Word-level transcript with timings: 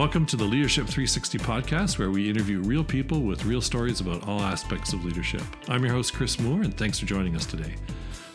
Welcome 0.00 0.24
to 0.26 0.36
the 0.36 0.44
Leadership 0.44 0.86
360 0.86 1.36
podcast, 1.40 1.98
where 1.98 2.10
we 2.10 2.30
interview 2.30 2.62
real 2.62 2.82
people 2.82 3.20
with 3.20 3.44
real 3.44 3.60
stories 3.60 4.00
about 4.00 4.26
all 4.26 4.40
aspects 4.40 4.94
of 4.94 5.04
leadership. 5.04 5.42
I'm 5.68 5.84
your 5.84 5.92
host, 5.92 6.14
Chris 6.14 6.40
Moore, 6.40 6.62
and 6.62 6.74
thanks 6.74 6.98
for 6.98 7.04
joining 7.04 7.36
us 7.36 7.44
today. 7.44 7.74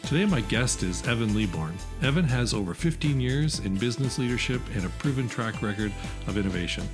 Today, 0.04 0.26
my 0.26 0.42
guest 0.42 0.84
is 0.84 1.02
Evan 1.08 1.30
Leybourn. 1.30 1.74
Evan 2.04 2.26
has 2.26 2.54
over 2.54 2.76
15 2.76 3.20
years 3.20 3.62
in 3.62 3.74
business 3.78 4.20
leadership 4.20 4.62
and 4.76 4.86
a 4.86 4.90
proven 5.00 5.28
track 5.28 5.60
record 5.64 5.92
of 6.28 6.38
innovation. 6.38 6.88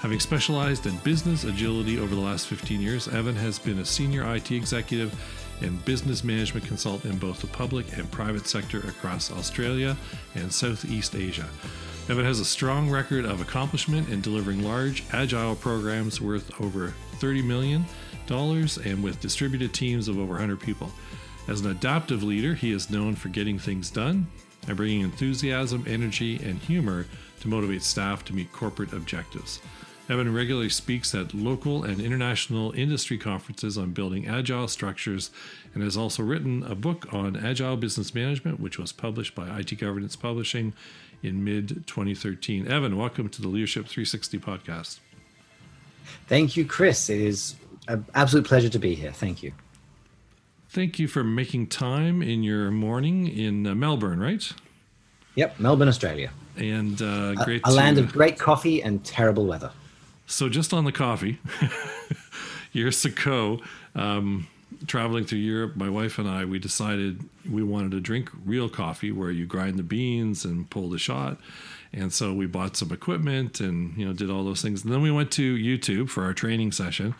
Having 0.00 0.20
specialized 0.20 0.86
in 0.86 0.96
business 0.98 1.44
agility 1.44 1.98
over 1.98 2.14
the 2.14 2.20
last 2.22 2.46
15 2.46 2.80
years, 2.80 3.08
Evan 3.08 3.36
has 3.36 3.58
been 3.58 3.80
a 3.80 3.84
senior 3.84 4.34
IT 4.34 4.50
executive 4.52 5.12
and 5.60 5.84
business 5.84 6.24
management 6.24 6.66
consultant 6.66 7.12
in 7.12 7.18
both 7.18 7.40
the 7.40 7.46
public 7.46 7.96
and 7.96 8.10
private 8.10 8.46
sector 8.46 8.78
across 8.80 9.30
Australia 9.30 9.96
and 10.34 10.52
Southeast 10.52 11.14
Asia. 11.14 11.48
Evan 12.08 12.24
has 12.24 12.40
a 12.40 12.44
strong 12.44 12.90
record 12.90 13.24
of 13.24 13.40
accomplishment 13.40 14.08
in 14.10 14.20
delivering 14.20 14.62
large, 14.62 15.04
agile 15.12 15.56
programs 15.56 16.20
worth 16.20 16.60
over 16.60 16.92
$30 17.16 17.44
million 17.44 17.84
and 18.28 19.02
with 19.02 19.20
distributed 19.20 19.72
teams 19.72 20.08
of 20.08 20.18
over 20.18 20.32
100 20.32 20.60
people. 20.60 20.90
As 21.48 21.60
an 21.60 21.70
adaptive 21.70 22.22
leader, 22.22 22.54
he 22.54 22.72
is 22.72 22.90
known 22.90 23.14
for 23.14 23.28
getting 23.28 23.58
things 23.58 23.90
done 23.90 24.26
and 24.66 24.76
bringing 24.76 25.02
enthusiasm, 25.02 25.84
energy, 25.86 26.36
and 26.42 26.58
humor 26.58 27.06
to 27.40 27.48
motivate 27.48 27.82
staff 27.82 28.24
to 28.24 28.34
meet 28.34 28.52
corporate 28.52 28.92
objectives. 28.92 29.60
Evan 30.06 30.34
regularly 30.34 30.68
speaks 30.68 31.14
at 31.14 31.32
local 31.32 31.82
and 31.82 31.98
international 31.98 32.72
industry 32.72 33.16
conferences 33.16 33.78
on 33.78 33.92
building 33.92 34.28
agile 34.28 34.68
structures 34.68 35.30
and 35.72 35.82
has 35.82 35.96
also 35.96 36.22
written 36.22 36.62
a 36.64 36.74
book 36.74 37.06
on 37.14 37.36
agile 37.36 37.78
business 37.78 38.14
management, 38.14 38.60
which 38.60 38.78
was 38.78 38.92
published 38.92 39.34
by 39.34 39.58
IT 39.58 39.78
Governance 39.78 40.14
Publishing 40.14 40.74
in 41.22 41.42
mid 41.42 41.86
2013. 41.86 42.68
Evan, 42.68 42.98
welcome 42.98 43.30
to 43.30 43.40
the 43.40 43.48
Leadership 43.48 43.86
360 43.86 44.38
podcast. 44.40 44.98
Thank 46.26 46.54
you, 46.54 46.66
Chris. 46.66 47.08
It 47.08 47.22
is 47.22 47.54
an 47.88 48.04
absolute 48.14 48.44
pleasure 48.44 48.68
to 48.68 48.78
be 48.78 48.94
here. 48.94 49.12
Thank 49.12 49.42
you. 49.42 49.52
Thank 50.68 50.98
you 50.98 51.08
for 51.08 51.24
making 51.24 51.68
time 51.68 52.20
in 52.20 52.42
your 52.42 52.70
morning 52.70 53.26
in 53.26 53.66
uh, 53.66 53.74
Melbourne, 53.74 54.20
right? 54.20 54.52
Yep, 55.36 55.60
Melbourne, 55.60 55.88
Australia. 55.88 56.30
And 56.58 57.00
uh, 57.00 57.34
great 57.36 57.62
a, 57.64 57.70
a 57.70 57.72
land 57.72 57.96
of 57.96 58.12
great 58.12 58.38
coffee 58.38 58.82
and 58.82 59.02
terrible 59.02 59.46
weather. 59.46 59.70
So, 60.26 60.48
just 60.48 60.72
on 60.72 60.84
the 60.84 60.92
coffee, 60.92 61.38
years 62.72 63.04
ago, 63.04 63.60
um, 63.94 64.48
traveling 64.86 65.24
through 65.24 65.38
Europe, 65.38 65.76
my 65.76 65.88
wife 65.88 66.18
and 66.18 66.28
I, 66.28 66.44
we 66.44 66.58
decided 66.58 67.20
we 67.50 67.62
wanted 67.62 67.92
to 67.92 68.00
drink 68.00 68.30
real 68.44 68.68
coffee 68.68 69.12
where 69.12 69.30
you 69.30 69.46
grind 69.46 69.78
the 69.78 69.82
beans 69.82 70.44
and 70.44 70.68
pull 70.68 70.90
the 70.90 70.98
shot. 70.98 71.38
And 71.92 72.12
so 72.12 72.34
we 72.34 72.46
bought 72.46 72.76
some 72.76 72.90
equipment 72.90 73.60
and 73.60 73.96
you 73.96 74.04
know 74.04 74.12
did 74.12 74.30
all 74.30 74.44
those 74.44 74.62
things. 74.62 74.84
And 74.84 74.92
then 74.92 75.02
we 75.02 75.10
went 75.10 75.30
to 75.32 75.56
YouTube 75.56 76.10
for 76.10 76.24
our 76.24 76.34
training 76.34 76.72
session. 76.72 77.14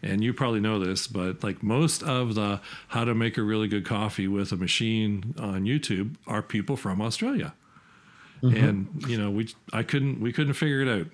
And 0.00 0.22
you 0.22 0.32
probably 0.32 0.60
know 0.60 0.78
this, 0.78 1.08
but 1.08 1.42
like 1.42 1.60
most 1.60 2.04
of 2.04 2.36
the 2.36 2.60
how 2.88 3.04
to 3.04 3.14
make 3.14 3.36
a 3.36 3.42
really 3.42 3.66
good 3.66 3.84
coffee 3.84 4.28
with 4.28 4.52
a 4.52 4.56
machine 4.56 5.34
on 5.40 5.64
YouTube 5.64 6.14
are 6.26 6.40
people 6.40 6.76
from 6.76 7.00
Australia. 7.00 7.52
Mm-hmm. 8.42 8.64
And 8.64 9.04
you 9.08 9.18
know, 9.18 9.30
we 9.30 9.48
I 9.72 9.82
couldn't 9.82 10.20
we 10.20 10.32
couldn't 10.32 10.54
figure 10.54 10.82
it 10.82 10.88
out. 10.88 11.06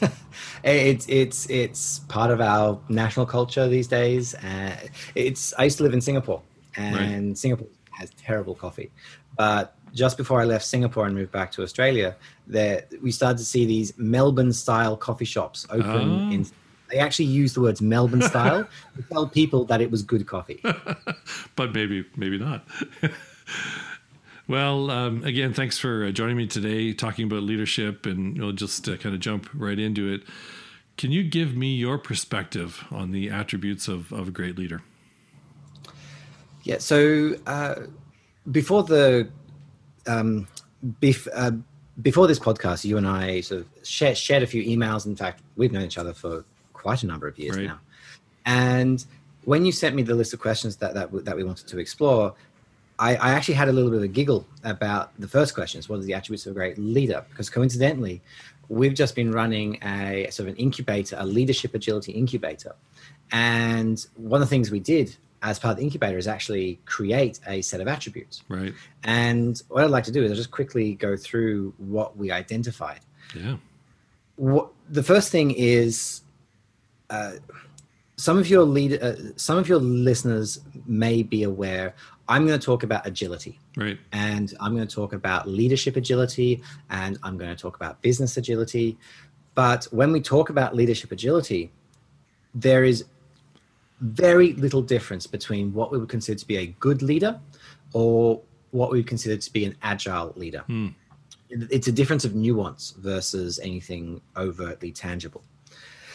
it's 0.64 1.06
it's 1.08 1.48
it's 1.50 2.00
part 2.00 2.30
of 2.30 2.40
our 2.40 2.78
national 2.88 3.26
culture 3.26 3.68
these 3.68 3.88
days. 3.88 4.34
Uh, 4.34 4.76
it's 5.14 5.54
I 5.58 5.64
used 5.64 5.78
to 5.78 5.82
live 5.82 5.94
in 5.94 6.00
Singapore, 6.00 6.42
and 6.76 7.28
right. 7.28 7.38
Singapore 7.38 7.68
has 7.92 8.10
terrible 8.10 8.54
coffee. 8.54 8.90
But 9.36 9.76
just 9.92 10.16
before 10.16 10.40
I 10.40 10.44
left 10.44 10.64
Singapore 10.64 11.06
and 11.06 11.14
moved 11.14 11.32
back 11.32 11.52
to 11.52 11.62
Australia, 11.62 12.16
there 12.46 12.84
we 13.02 13.10
started 13.10 13.38
to 13.38 13.44
see 13.44 13.64
these 13.64 13.96
Melbourne 13.98 14.52
style 14.52 14.96
coffee 14.96 15.24
shops 15.24 15.66
open 15.70 16.10
oh. 16.10 16.30
in. 16.32 16.46
They 16.90 16.98
actually 16.98 17.26
used 17.26 17.56
the 17.56 17.60
words 17.62 17.80
Melbourne 17.80 18.22
style 18.22 18.68
to 18.96 19.02
tell 19.10 19.26
people 19.26 19.64
that 19.66 19.80
it 19.80 19.90
was 19.90 20.02
good 20.02 20.26
coffee. 20.26 20.60
but 21.56 21.72
maybe 21.72 22.04
maybe 22.16 22.38
not. 22.38 22.64
Well, 24.46 24.90
um, 24.90 25.24
again, 25.24 25.54
thanks 25.54 25.78
for 25.78 26.04
uh, 26.04 26.10
joining 26.10 26.36
me 26.36 26.46
today, 26.46 26.92
talking 26.92 27.24
about 27.24 27.42
leadership, 27.42 28.04
and 28.04 28.38
we'll 28.38 28.52
just 28.52 28.86
uh, 28.88 28.96
kind 28.98 29.14
of 29.14 29.20
jump 29.20 29.48
right 29.54 29.78
into 29.78 30.12
it. 30.12 30.22
Can 30.98 31.10
you 31.10 31.24
give 31.24 31.56
me 31.56 31.74
your 31.74 31.98
perspective 31.98 32.84
on 32.90 33.10
the 33.10 33.30
attributes 33.30 33.88
of, 33.88 34.12
of 34.12 34.28
a 34.28 34.30
great 34.30 34.58
leader? 34.58 34.82
Yeah. 36.62 36.78
So 36.78 37.36
uh, 37.46 37.74
before 38.50 38.82
the 38.82 39.28
um, 40.06 40.46
bef- 41.00 41.28
uh, 41.32 41.52
before 42.02 42.26
this 42.26 42.38
podcast, 42.38 42.84
you 42.84 42.98
and 42.98 43.06
I 43.06 43.40
sort 43.40 43.62
of 43.62 43.68
shared, 43.82 44.18
shared 44.18 44.42
a 44.42 44.46
few 44.46 44.62
emails. 44.62 45.06
In 45.06 45.16
fact, 45.16 45.42
we've 45.56 45.72
known 45.72 45.84
each 45.84 45.98
other 45.98 46.12
for 46.12 46.44
quite 46.74 47.02
a 47.02 47.06
number 47.06 47.26
of 47.26 47.38
years 47.38 47.56
right. 47.56 47.66
now. 47.66 47.80
And 48.44 49.04
when 49.44 49.64
you 49.64 49.72
sent 49.72 49.96
me 49.96 50.02
the 50.02 50.14
list 50.14 50.34
of 50.34 50.40
questions 50.40 50.76
that, 50.76 50.94
that 50.94 51.24
that 51.24 51.36
we 51.36 51.44
wanted 51.44 51.66
to 51.68 51.78
explore, 51.78 52.34
I, 52.98 53.16
I, 53.16 53.30
actually 53.30 53.54
had 53.54 53.68
a 53.68 53.72
little 53.72 53.90
bit 53.90 53.96
of 53.98 54.02
a 54.04 54.08
giggle 54.08 54.46
about 54.62 55.18
the 55.18 55.28
first 55.28 55.54
questions. 55.54 55.88
What 55.88 55.98
are 55.98 56.02
the 56.02 56.14
attributes 56.14 56.46
of 56.46 56.52
a 56.52 56.54
great 56.54 56.78
leader? 56.78 57.24
Because 57.28 57.50
coincidentally, 57.50 58.22
we've 58.68 58.94
just 58.94 59.14
been 59.14 59.32
running 59.32 59.82
a 59.82 60.28
sort 60.30 60.48
of 60.48 60.54
an 60.54 60.56
incubator, 60.56 61.16
a 61.18 61.26
leadership 61.26 61.74
agility 61.74 62.12
incubator. 62.12 62.74
And 63.32 64.04
one 64.16 64.40
of 64.40 64.48
the 64.48 64.50
things 64.50 64.70
we 64.70 64.80
did 64.80 65.16
as 65.42 65.58
part 65.58 65.72
of 65.72 65.76
the 65.78 65.84
incubator 65.84 66.16
is 66.16 66.26
actually 66.26 66.78
create 66.86 67.38
a 67.46 67.60
set 67.62 67.80
of 67.80 67.88
attributes. 67.88 68.42
Right. 68.48 68.72
And 69.02 69.60
what 69.68 69.84
I'd 69.84 69.90
like 69.90 70.04
to 70.04 70.12
do 70.12 70.22
is 70.22 70.30
I'll 70.30 70.36
just 70.36 70.50
quickly 70.50 70.94
go 70.94 71.16
through 71.16 71.74
what 71.78 72.16
we 72.16 72.30
identified. 72.30 73.00
Yeah. 73.34 73.56
What 74.36 74.70
the 74.88 75.02
first 75.02 75.30
thing 75.30 75.50
is 75.50 76.22
uh, 77.10 77.32
some 78.16 78.38
of 78.38 78.48
your 78.48 78.62
lead, 78.62 79.02
uh, 79.02 79.14
some 79.36 79.58
of 79.58 79.68
your 79.68 79.78
listeners 79.78 80.60
may 80.86 81.22
be 81.22 81.42
aware 81.42 81.94
I'm 82.28 82.46
going 82.46 82.58
to 82.58 82.64
talk 82.64 82.82
about 82.82 83.06
agility. 83.06 83.58
Right. 83.76 83.98
And 84.12 84.52
I'm 84.60 84.74
going 84.74 84.86
to 84.86 84.94
talk 84.94 85.12
about 85.12 85.48
leadership 85.48 85.96
agility 85.96 86.62
and 86.90 87.18
I'm 87.22 87.36
going 87.36 87.54
to 87.54 87.60
talk 87.60 87.76
about 87.76 88.00
business 88.02 88.36
agility. 88.36 88.96
But 89.54 89.84
when 89.90 90.12
we 90.12 90.20
talk 90.20 90.48
about 90.48 90.74
leadership 90.74 91.12
agility, 91.12 91.70
there 92.54 92.84
is 92.84 93.04
very 94.00 94.54
little 94.54 94.82
difference 94.82 95.26
between 95.26 95.72
what 95.72 95.92
we 95.92 95.98
would 95.98 96.08
consider 96.08 96.38
to 96.38 96.46
be 96.46 96.56
a 96.56 96.66
good 96.66 97.02
leader 97.02 97.38
or 97.92 98.40
what 98.70 98.90
we 98.90 98.98
would 98.98 99.06
consider 99.06 99.36
to 99.36 99.52
be 99.52 99.64
an 99.64 99.76
agile 99.82 100.32
leader. 100.36 100.60
Hmm. 100.66 100.88
It's 101.50 101.86
a 101.86 101.92
difference 101.92 102.24
of 102.24 102.34
nuance 102.34 102.94
versus 102.98 103.60
anything 103.60 104.20
overtly 104.36 104.90
tangible. 104.90 105.44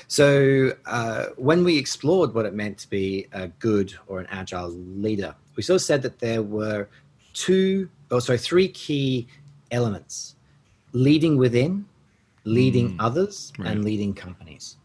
So, 0.10 0.74
uh, 0.88 1.26
when 1.38 1.64
we 1.64 1.78
explored 1.78 2.34
what 2.34 2.48
it 2.48 2.56
meant 2.56 2.80
to 2.80 2.90
be 2.90 3.28
a 3.32 3.48
good 3.48 3.94
or 4.08 4.20
an 4.20 4.26
agile 4.32 4.70
leader, 4.72 5.36
we 5.56 5.62
sort 5.62 5.76
of 5.76 5.84
said 5.84 6.02
that 6.02 6.18
there 6.18 6.42
were 6.42 6.90
two, 7.34 7.88
oh, 8.10 8.18
sorry, 8.18 8.40
three 8.40 8.70
key 8.70 9.28
elements 9.70 10.36
leading 10.94 11.38
within, 11.38 11.86
leading 12.44 12.94
mm, 12.94 12.96
others, 12.98 13.54
right. 13.60 13.70
and 13.70 13.86
leading 13.86 14.16
companies. 14.16 14.78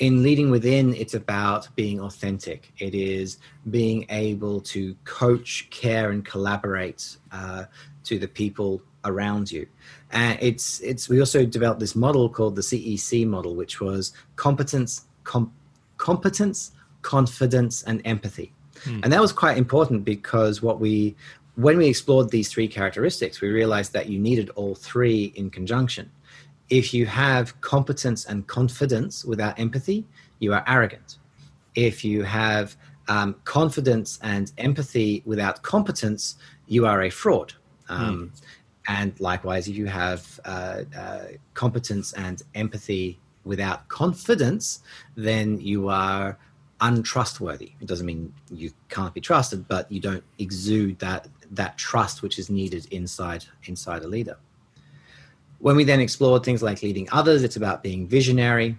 In 0.00 0.22
leading 0.22 0.50
within, 0.50 0.92
it's 0.92 1.14
about 1.14 1.74
being 1.74 1.98
authentic. 1.98 2.70
It 2.78 2.94
is 2.94 3.38
being 3.70 4.04
able 4.10 4.60
to 4.72 4.94
coach, 5.04 5.66
care, 5.70 6.10
and 6.10 6.22
collaborate 6.22 7.16
uh, 7.32 7.64
to 8.04 8.18
the 8.18 8.28
people 8.28 8.82
around 9.06 9.50
you. 9.50 9.66
And 10.10 10.38
it's 10.40 10.80
it's 10.80 11.08
we 11.08 11.20
also 11.20 11.44
developed 11.44 11.80
this 11.80 11.96
model 11.96 12.28
called 12.28 12.56
the 12.56 12.62
CEC 12.62 13.26
model, 13.26 13.54
which 13.54 13.80
was 13.80 14.12
competence, 14.36 15.06
com- 15.24 15.52
competence, 15.96 16.72
confidence, 17.02 17.82
and 17.82 18.02
empathy. 18.04 18.52
Mm. 18.84 19.04
And 19.04 19.12
that 19.12 19.20
was 19.20 19.32
quite 19.32 19.56
important 19.56 20.04
because 20.04 20.62
what 20.62 20.80
we 20.80 21.16
when 21.56 21.78
we 21.78 21.86
explored 21.86 22.30
these 22.30 22.48
three 22.48 22.68
characteristics, 22.68 23.40
we 23.40 23.48
realized 23.48 23.92
that 23.94 24.08
you 24.08 24.18
needed 24.18 24.50
all 24.50 24.74
three 24.74 25.32
in 25.36 25.50
conjunction. 25.50 26.10
If 26.68 26.92
you 26.92 27.06
have 27.06 27.58
competence 27.60 28.26
and 28.26 28.46
confidence 28.46 29.24
without 29.24 29.58
empathy, 29.58 30.04
you 30.38 30.52
are 30.52 30.64
arrogant. 30.66 31.16
If 31.74 32.04
you 32.04 32.24
have 32.24 32.76
um, 33.08 33.36
confidence 33.44 34.18
and 34.22 34.52
empathy 34.58 35.22
without 35.24 35.62
competence, 35.62 36.36
you 36.66 36.86
are 36.86 37.02
a 37.02 37.10
fraud. 37.10 37.54
Um, 37.88 38.32
mm. 38.34 38.42
And 38.88 39.18
likewise, 39.20 39.68
if 39.68 39.76
you 39.76 39.86
have 39.86 40.40
uh, 40.44 40.82
uh, 40.96 41.24
competence 41.54 42.12
and 42.12 42.42
empathy 42.54 43.18
without 43.44 43.88
confidence, 43.88 44.82
then 45.16 45.60
you 45.60 45.88
are 45.88 46.38
untrustworthy. 46.80 47.72
It 47.80 47.86
doesn't 47.86 48.06
mean 48.06 48.32
you 48.50 48.70
can't 48.88 49.14
be 49.14 49.20
trusted, 49.20 49.66
but 49.66 49.90
you 49.90 50.00
don't 50.00 50.24
exude 50.38 50.98
that 50.98 51.28
that 51.52 51.78
trust 51.78 52.22
which 52.22 52.38
is 52.38 52.50
needed 52.50 52.86
inside 52.90 53.44
inside 53.64 54.02
a 54.02 54.08
leader. 54.08 54.36
When 55.58 55.76
we 55.76 55.84
then 55.84 56.00
explore 56.00 56.38
things 56.38 56.62
like 56.62 56.82
leading 56.82 57.08
others, 57.12 57.42
it's 57.42 57.56
about 57.56 57.82
being 57.82 58.06
visionary. 58.06 58.76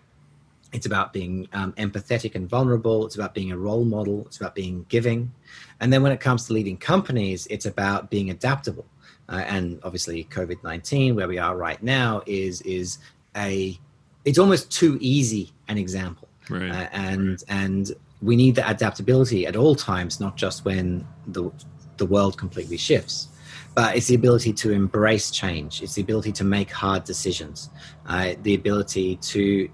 It's 0.74 0.86
about 0.86 1.14
being 1.14 1.48
um, 1.54 1.74
empathetic 1.74 2.36
and 2.36 2.48
vulnerable. 2.48 3.06
It's 3.06 3.16
about 3.16 3.34
being 3.34 3.52
a 3.52 3.58
role 3.58 3.86
model. 3.86 4.26
It's 4.28 4.38
about 4.38 4.54
being 4.54 4.86
giving. 4.90 5.32
And 5.80 5.92
then 5.92 6.04
when 6.04 6.12
it 6.12 6.20
comes 6.20 6.46
to 6.48 6.54
leading 6.54 6.78
companies, 6.78 7.48
it's 7.50 7.66
about 7.66 8.10
being 8.10 8.30
adaptable. 8.30 8.86
Uh, 9.30 9.44
and 9.48 9.80
obviously, 9.84 10.24
COVID 10.26 10.64
nineteen, 10.64 11.16
where 11.16 11.28
we 11.28 11.38
are 11.38 11.56
right 11.58 11.82
now, 11.82 12.22
is 12.26 12.62
is 12.62 13.00
a 13.36 13.78
it's 14.26 14.38
almost 14.38 14.72
too 14.72 14.98
easy 15.00 15.52
an 15.68 15.78
example. 15.78 16.28
Right. 16.50 16.72
Uh, 16.72 16.88
and 16.92 17.44
and 17.48 17.92
we 18.22 18.36
need 18.36 18.56
the 18.56 18.68
adaptability 18.68 19.46
at 19.46 19.56
all 19.56 19.76
times 19.76 20.20
not 20.20 20.38
just 20.38 20.66
when 20.66 21.06
the 21.28 21.52
the 21.98 22.06
world 22.06 22.38
completely 22.38 22.78
shifts. 22.78 23.30
But 23.76 23.96
it's 23.96 24.08
the 24.08 24.16
ability 24.16 24.54
to 24.54 24.72
embrace 24.72 25.30
change. 25.30 25.84
It's 25.84 25.94
the 25.94 26.02
ability 26.02 26.32
to 26.34 26.44
make 26.44 26.72
hard 26.72 27.04
decisions. 27.04 27.70
Uh, 28.08 28.34
the 28.42 28.56
ability 28.56 29.18
to 29.18 29.70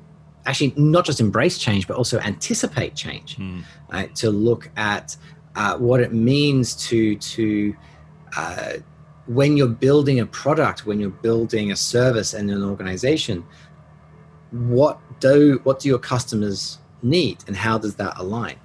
actually 0.45 0.73
not 0.75 1.05
just 1.05 1.21
embrace 1.21 1.57
change 1.57 1.88
but 1.88 1.95
also 1.95 2.19
anticipate 2.19 2.95
change. 2.95 3.38
Mm. 3.38 3.63
uh, 3.91 4.07
to 4.15 4.29
look 4.29 4.69
at 4.75 5.15
uh, 5.55 5.77
what 5.77 6.01
it 6.01 6.11
means 6.13 6.75
to 6.88 7.15
to 7.17 7.75
uh, 8.35 8.73
when 9.25 9.56
you're 9.56 9.68
building 9.68 10.20
a 10.20 10.25
product 10.25 10.86
when 10.86 11.00
you're 11.00 11.10
building 11.10 11.72
a 11.72 11.75
service 11.75 12.34
and 12.34 12.50
an 12.52 12.64
organization 12.64 13.44
what 14.52 15.00
do 15.20 15.60
what 15.64 15.80
do 15.80 15.90
your 15.90 16.00
customers 16.00 16.80
need 17.02 17.38
and 17.48 17.56
how 17.56 17.78
does 17.78 17.96
that 17.96 18.14
align 18.18 18.56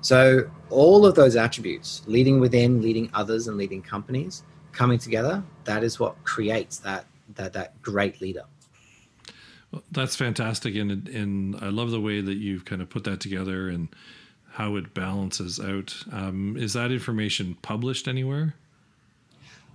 so 0.00 0.48
all 0.70 1.04
of 1.04 1.14
those 1.14 1.36
attributes 1.36 2.02
leading 2.06 2.40
within 2.40 2.80
leading 2.80 3.10
others 3.14 3.46
and 3.46 3.56
leading 3.56 3.82
companies 3.82 4.42
coming 4.72 4.98
together 4.98 5.42
that 5.64 5.84
is 5.84 6.00
what 6.00 6.22
creates 6.24 6.78
that 6.78 7.04
that 7.34 7.52
that 7.52 7.80
great 7.82 8.20
leader 8.20 8.44
Well, 9.70 9.82
that's 9.92 10.16
fantastic, 10.16 10.74
and 10.74 11.08
and 11.08 11.56
I 11.56 11.68
love 11.68 11.90
the 11.90 12.00
way 12.00 12.20
that 12.20 12.38
you've 12.38 12.64
kind 12.64 12.82
of 12.82 12.88
put 12.90 13.04
that 13.04 13.20
together 13.20 13.68
and 13.68 13.88
how 14.52 14.76
it 14.76 14.94
balances 14.94 15.60
out. 15.60 16.02
Um, 16.10 16.56
is 16.56 16.72
that 16.72 16.90
information 16.90 17.56
published 17.62 18.08
anywhere? 18.08 18.56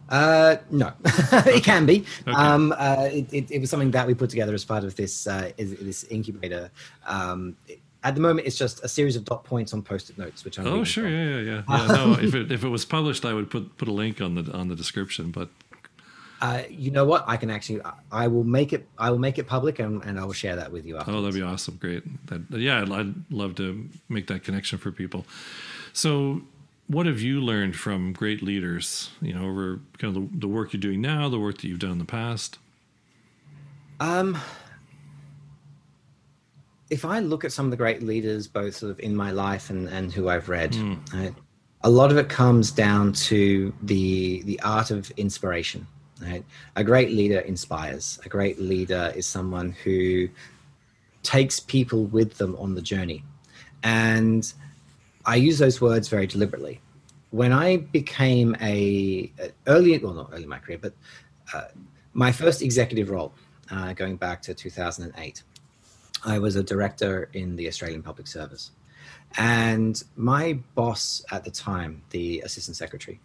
Uh, 0.10 0.58
no, 0.72 0.92
it 1.48 1.64
can 1.64 1.86
be. 1.86 2.06
Okay. 2.28 2.32
Um, 2.32 2.74
uh, 2.78 3.10
it, 3.12 3.34
it, 3.34 3.52
it 3.52 3.60
was 3.60 3.70
something 3.70 3.92
that 3.92 4.06
we 4.08 4.14
put 4.14 4.30
together 4.30 4.54
as 4.54 4.64
part 4.66 4.84
of 4.84 4.96
this 4.96 5.26
uh, 5.28 5.52
is- 5.58 5.78
this 5.80 6.04
incubator. 6.06 6.70
Um, 7.08 7.56
it- 7.68 7.80
at 8.04 8.14
the 8.14 8.22
moment, 8.22 8.46
it's 8.46 8.56
just 8.56 8.84
a 8.84 8.88
series 8.88 9.16
of 9.16 9.26
dot 9.26 9.44
points 9.46 9.74
on 9.74 9.82
post-it 9.82 10.16
notes, 10.20 10.46
which 10.46 10.60
I'm. 10.60 10.68
Oh, 10.68 10.84
sure, 10.84 11.10
yeah, 11.10 11.40
yeah, 11.40 11.40
yeah. 11.40 11.64
yeah 11.88 11.88
no, 11.88 12.14
if 12.14 12.36
it 12.36 12.52
if 12.52 12.64
it 12.64 12.70
was 12.70 12.86
published, 12.86 13.26
I 13.26 13.34
would 13.34 13.50
put 13.50 13.78
put 13.78 13.88
a 13.88 13.92
link 13.92 14.22
on 14.22 14.36
the 14.36 14.52
on 14.54 14.68
the 14.68 14.76
description. 14.76 15.32
But 15.32 15.50
Uh, 16.40 16.62
you 16.70 16.92
know 16.92 17.06
what? 17.06 17.24
I 17.28 17.38
can 17.38 17.50
actually. 17.50 17.82
I- 18.12 18.28
will 18.28 18.44
make 18.44 18.74
it. 18.74 18.88
I 19.00 19.10
will 19.10 19.18
make 19.18 19.40
it 19.40 19.48
public, 19.48 19.80
and, 19.80 20.04
and 20.04 20.20
I 20.20 20.24
will 20.26 20.34
share 20.34 20.56
that 20.56 20.72
with 20.72 20.86
you. 20.86 20.98
oh, 20.98 21.22
that'd 21.22 21.34
be 21.34 21.42
awesome, 21.42 21.78
great. 21.82 22.04
That 22.28 22.42
yeah, 22.52 22.82
I'd, 22.84 22.92
I'd 22.92 23.16
love 23.32 23.56
to 23.56 23.90
make 24.08 24.28
that 24.28 24.44
connection 24.44 24.78
for 24.78 24.92
people. 24.92 25.26
So, 25.94 26.42
what 26.88 27.06
have 27.06 27.22
you 27.22 27.42
learned 27.42 27.76
from 27.76 28.14
great 28.14 28.42
leaders? 28.42 29.12
You 29.22 29.34
know, 29.34 29.46
over 29.46 29.80
kind 29.98 30.16
of 30.16 30.32
the, 30.32 30.40
the 30.40 30.48
work 30.48 30.74
you're 30.74 30.80
doing 30.80 31.02
now, 31.02 31.30
the 31.30 31.40
work 31.40 31.58
that 31.58 31.68
you've 31.68 31.80
done 31.80 31.92
in 31.92 31.98
the 32.00 32.06
past. 32.06 32.60
Um, 34.00 34.38
if 36.90 37.06
I 37.06 37.20
look 37.20 37.44
at 37.44 37.52
some 37.52 37.66
of 37.66 37.72
the 37.72 37.78
great 37.78 38.04
leaders, 38.04 38.48
both 38.48 38.76
sort 38.76 38.92
of 38.92 39.00
in 39.00 39.16
my 39.16 39.32
life 39.32 39.70
and, 39.70 39.88
and 39.88 40.14
who 40.14 40.30
I've 40.30 40.50
read, 40.50 40.76
right, 41.14 41.34
a 41.82 41.90
lot 41.90 42.12
of 42.12 42.18
it 42.18 42.30
comes 42.30 42.72
down 42.72 43.14
to 43.14 43.74
the 43.82 44.44
the 44.44 44.60
art 44.62 44.92
of 44.92 45.12
inspiration. 45.12 45.88
Right? 46.22 46.46
A 46.76 46.84
great 46.84 47.10
leader 47.10 47.40
inspires. 47.40 48.20
A 48.26 48.30
great 48.30 48.60
leader 48.60 49.12
is 49.16 49.26
someone 49.26 49.76
who 49.84 50.30
takes 51.24 51.60
people 51.60 52.06
with 52.06 52.38
them 52.38 52.56
on 52.58 52.76
the 52.76 52.82
journey, 52.82 53.24
and 53.84 54.52
I 55.26 55.36
use 55.36 55.58
those 55.58 55.82
words 55.82 56.08
very 56.08 56.28
deliberately. 56.28 56.82
When 57.32 57.52
I 57.52 57.78
became 57.78 58.56
a 58.62 59.32
early, 59.68 59.98
well, 59.98 60.14
not 60.14 60.30
early 60.32 60.44
in 60.44 60.50
my 60.50 60.60
career, 60.60 60.78
but 60.78 60.94
uh, 61.54 61.66
my 62.14 62.32
first 62.32 62.62
executive 62.62 63.10
role, 63.10 63.34
uh, 63.72 63.94
going 63.94 64.16
back 64.16 64.42
to 64.44 64.54
2008, 64.54 65.44
I 66.26 66.40
was 66.40 66.56
a 66.56 66.64
director 66.64 67.30
in 67.34 67.56
the 67.56 67.68
Australian 67.68 68.02
Public 68.02 68.28
Service. 68.28 68.72
And 69.38 70.02
my 70.16 70.54
boss 70.76 71.24
at 71.32 71.44
the 71.44 71.52
time, 71.52 72.02
the 72.12 72.40
assistant 72.42 72.78
secretary, 72.78 73.20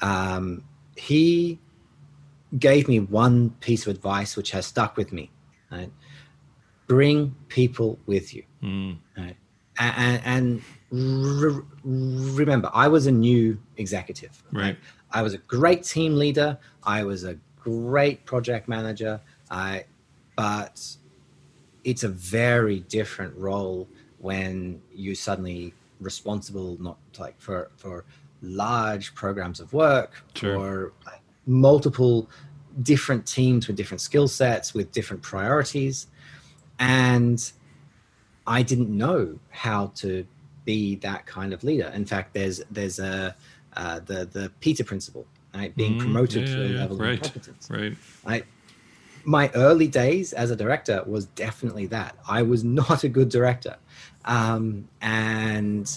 um, 0.00 0.64
he 0.96 1.58
gave 2.58 2.88
me 2.88 3.00
one 3.00 3.50
piece 3.60 3.86
of 3.86 3.94
advice 3.94 4.36
which 4.36 4.50
has 4.50 4.66
stuck 4.66 4.96
with 4.96 5.12
me. 5.12 5.30
Right? 5.70 5.90
Bring 6.86 7.34
people 7.48 7.98
with 8.06 8.34
you. 8.34 8.42
Mm, 8.62 8.98
Right? 9.16 9.36
And, 9.82 10.22
and 10.24 10.62
re- 10.90 11.62
remember, 11.84 12.70
I 12.72 12.88
was 12.88 13.06
a 13.06 13.12
new 13.12 13.58
executive. 13.76 14.42
Right. 14.52 14.76
I 15.10 15.22
was 15.22 15.34
a 15.34 15.38
great 15.38 15.82
team 15.82 16.16
leader. 16.16 16.58
I 16.84 17.04
was 17.04 17.24
a 17.24 17.36
great 17.60 18.24
project 18.24 18.68
manager. 18.68 19.20
I, 19.50 19.84
but 20.36 20.96
it's 21.84 22.04
a 22.04 22.08
very 22.08 22.80
different 22.80 23.36
role 23.36 23.88
when 24.18 24.80
you 24.94 25.14
suddenly 25.14 25.74
responsible 26.00 26.76
not 26.80 26.98
like 27.18 27.40
for 27.40 27.70
for 27.76 28.04
large 28.40 29.14
programs 29.14 29.60
of 29.60 29.72
work 29.72 30.24
Sure. 30.34 30.56
or 30.56 30.92
like, 31.06 31.20
multiple 31.46 32.28
different 32.82 33.24
teams 33.26 33.66
with 33.68 33.76
different 33.76 34.00
skill 34.00 34.26
sets 34.26 34.74
with 34.74 34.90
different 34.92 35.22
priorities 35.22 36.06
and 36.78 37.52
i 38.46 38.62
didn't 38.62 38.90
know 38.90 39.38
how 39.50 39.86
to 39.94 40.26
be 40.64 40.96
that 40.96 41.26
kind 41.26 41.52
of 41.52 41.62
leader 41.64 41.90
in 41.94 42.04
fact 42.04 42.32
there's 42.34 42.62
there's 42.70 42.98
a 42.98 43.34
uh, 43.76 43.98
the 44.00 44.24
the 44.26 44.50
peter 44.60 44.84
principle 44.84 45.26
right 45.54 45.74
being 45.76 45.94
Mm, 45.94 45.98
promoted 45.98 46.48
yeah, 46.48 46.54
to 46.54 46.62
a 46.62 46.68
level 46.80 46.96
right, 46.98 47.14
of 47.14 47.20
competence 47.22 47.70
right. 47.70 47.96
I, 48.24 48.44
my 49.24 49.50
early 49.54 49.86
days 49.88 50.32
as 50.32 50.50
a 50.50 50.56
director 50.56 51.02
was 51.06 51.26
definitely 51.26 51.86
that. 51.86 52.16
I 52.28 52.42
was 52.42 52.64
not 52.82 53.04
a 53.04 53.08
good 53.08 53.28
director. 53.28 53.76
Um, 54.24 54.88
and 55.00 55.90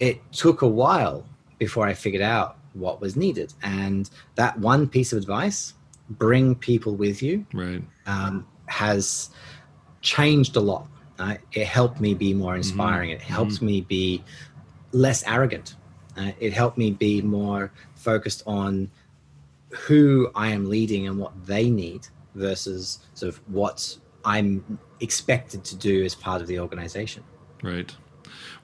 it 0.00 0.20
took 0.32 0.62
a 0.62 0.68
while 0.68 1.24
before 1.58 1.86
I 1.86 1.94
figured 1.94 2.22
out 2.22 2.58
what 2.72 3.00
was 3.00 3.16
needed. 3.16 3.54
And 3.62 4.08
that 4.34 4.58
one 4.58 4.88
piece 4.88 5.12
of 5.12 5.18
advice, 5.18 5.74
bring 6.10 6.54
people 6.54 6.94
with 6.96 7.22
you, 7.22 7.46
Right. 7.52 7.82
um, 8.06 8.46
has 8.66 9.30
changed 10.02 10.56
a 10.56 10.60
lot. 10.60 10.86
Uh, 11.18 11.36
it 11.52 11.66
helped 11.66 12.00
me 12.00 12.14
be 12.14 12.34
more 12.34 12.56
inspiring. 12.56 13.10
It 13.10 13.22
helped 13.22 13.62
me 13.62 13.82
be 13.82 14.22
less 14.92 15.22
arrogant. 15.26 15.76
Uh, 16.16 16.32
it 16.40 16.52
helped 16.52 16.78
me 16.78 16.90
be 16.90 17.22
more 17.22 17.72
focused 17.94 18.42
on 18.46 18.90
who 19.70 20.30
I 20.34 20.48
am 20.48 20.68
leading 20.68 21.06
and 21.06 21.18
what 21.18 21.46
they 21.46 21.70
need 21.70 22.06
versus 22.34 23.00
sort 23.14 23.34
of 23.34 23.40
what 23.48 23.96
I'm 24.24 24.78
expected 25.00 25.64
to 25.64 25.76
do 25.76 26.04
as 26.04 26.14
part 26.14 26.40
of 26.40 26.46
the 26.48 26.58
organization. 26.58 27.22
Right. 27.62 27.94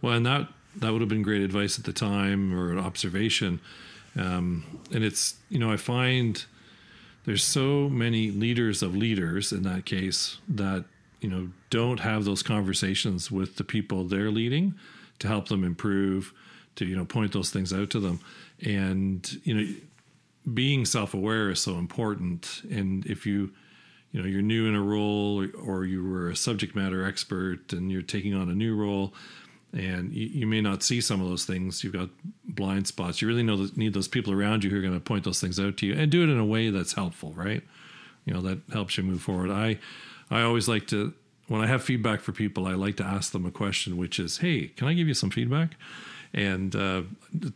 Well, 0.02 0.14
and 0.14 0.26
that 0.26 0.48
that 0.76 0.92
would 0.92 1.00
have 1.00 1.08
been 1.08 1.22
great 1.22 1.42
advice 1.42 1.78
at 1.78 1.84
the 1.84 1.92
time 1.92 2.56
or 2.56 2.70
an 2.70 2.78
observation. 2.78 3.60
Um, 4.16 4.80
and 4.92 5.04
it's 5.04 5.36
you 5.48 5.58
know 5.58 5.70
I 5.70 5.76
find 5.76 6.44
there's 7.24 7.44
so 7.44 7.88
many 7.88 8.30
leaders 8.30 8.82
of 8.82 8.96
leaders 8.96 9.52
in 9.52 9.62
that 9.64 9.84
case 9.84 10.38
that 10.48 10.84
you 11.20 11.28
know 11.28 11.48
don't 11.70 12.00
have 12.00 12.24
those 12.24 12.42
conversations 12.42 13.30
with 13.30 13.56
the 13.56 13.64
people 13.64 14.04
they're 14.04 14.30
leading 14.30 14.74
to 15.18 15.28
help 15.28 15.48
them 15.48 15.64
improve 15.64 16.32
to 16.76 16.84
you 16.84 16.96
know 16.96 17.04
point 17.04 17.32
those 17.32 17.50
things 17.50 17.72
out 17.72 17.90
to 17.90 18.00
them. 18.00 18.20
And 18.64 19.40
you 19.44 19.54
know 19.54 19.74
being 20.52 20.84
self-aware 20.86 21.50
is 21.50 21.60
so 21.60 21.74
important. 21.74 22.62
And 22.70 23.04
if 23.06 23.26
you 23.26 23.52
you 24.12 24.20
know 24.20 24.26
you're 24.26 24.42
new 24.42 24.66
in 24.66 24.74
a 24.74 24.82
role 24.82 25.42
or, 25.42 25.48
or 25.62 25.84
you 25.84 26.04
were 26.04 26.30
a 26.30 26.36
subject 26.36 26.74
matter 26.74 27.04
expert 27.04 27.72
and 27.72 27.90
you're 27.92 28.02
taking 28.02 28.34
on 28.34 28.48
a 28.48 28.54
new 28.54 28.74
role 28.74 29.14
and 29.72 30.12
you, 30.12 30.26
you 30.26 30.46
may 30.46 30.60
not 30.60 30.82
see 30.82 31.00
some 31.00 31.20
of 31.20 31.28
those 31.28 31.44
things 31.44 31.84
you've 31.84 31.92
got 31.92 32.08
blind 32.44 32.88
spots 32.88 33.22
you 33.22 33.28
really 33.28 33.44
know 33.44 33.68
need 33.76 33.94
those 33.94 34.08
people 34.08 34.32
around 34.32 34.64
you 34.64 34.70
who 34.70 34.76
are 34.76 34.82
going 34.82 34.92
to 34.92 34.98
point 34.98 35.22
those 35.22 35.40
things 35.40 35.60
out 35.60 35.76
to 35.76 35.86
you 35.86 35.94
and 35.94 36.10
do 36.10 36.24
it 36.24 36.28
in 36.28 36.40
a 36.40 36.44
way 36.44 36.70
that's 36.70 36.94
helpful 36.94 37.32
right? 37.36 37.62
You 38.24 38.34
know 38.34 38.42
that 38.42 38.58
helps 38.72 38.96
you 38.96 39.04
move 39.04 39.22
forward. 39.22 39.50
I 39.50 39.78
i 40.30 40.42
always 40.42 40.68
like 40.68 40.86
to 40.86 41.12
when 41.48 41.60
i 41.60 41.66
have 41.66 41.82
feedback 41.82 42.20
for 42.20 42.32
people 42.32 42.66
i 42.66 42.74
like 42.74 42.96
to 42.96 43.04
ask 43.04 43.32
them 43.32 43.44
a 43.46 43.50
question 43.50 43.96
which 43.96 44.18
is 44.18 44.38
hey 44.38 44.68
can 44.68 44.88
i 44.88 44.94
give 44.94 45.08
you 45.08 45.14
some 45.14 45.30
feedback 45.30 45.70
and 46.32 46.76
uh, 46.76 47.02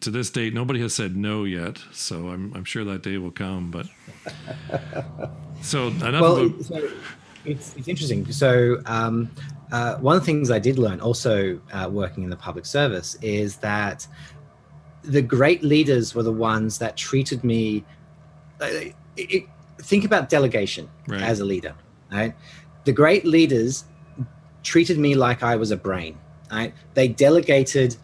to 0.01 0.11
this 0.11 0.31
date 0.31 0.53
nobody 0.53 0.81
has 0.81 0.95
said 0.95 1.17
no 1.17 1.45
yet 1.45 1.79
so 1.93 2.29
i'm, 2.29 2.53
I'm 2.55 2.65
sure 2.65 2.85
that 2.85 3.03
day 3.03 3.19
will 3.19 3.31
come 3.31 3.71
but 3.71 3.87
so 5.63 5.89
enough 5.89 6.21
well, 6.21 6.47
about, 6.47 6.63
so 6.65 6.91
it's, 7.45 7.75
it's 7.77 7.89
interesting. 7.89 8.31
So, 8.33 8.81
um, 8.87 9.31
uh, 9.71 9.97
one 9.97 10.17
of 10.17 10.23
the 10.23 10.27
things 10.27 10.51
I 10.51 10.59
did 10.59 10.79
learn 10.79 10.99
also 11.01 11.61
uh, 11.75 11.89
working 11.93 12.25
in 12.25 12.31
the 12.31 12.37
public 12.37 12.65
service 12.65 13.19
is 13.21 13.57
that 13.57 14.07
the 15.03 15.21
great 15.21 15.63
leaders 15.63 16.15
were 16.15 16.23
the 16.23 16.33
ones 16.33 16.79
that 16.79 16.97
treated 16.97 17.45
me. 17.45 17.85
Uh, 18.61 18.69
it- 19.17 19.45
think 19.83 20.07
about 20.07 20.31
delegation 20.31 20.89
Right. 21.07 21.21
as 21.21 21.41
a 21.41 21.45
leader, 21.45 21.75
right? 22.15 22.35
The 22.85 22.93
great 22.93 23.25
leaders 23.27 23.85
treated 24.63 24.99
me 24.99 25.15
like 25.15 25.43
I 25.43 25.57
was 25.57 25.71
a 25.71 25.77
brain, 25.77 26.17
right? 26.51 26.73
They 26.95 27.09
delegated 27.09 27.97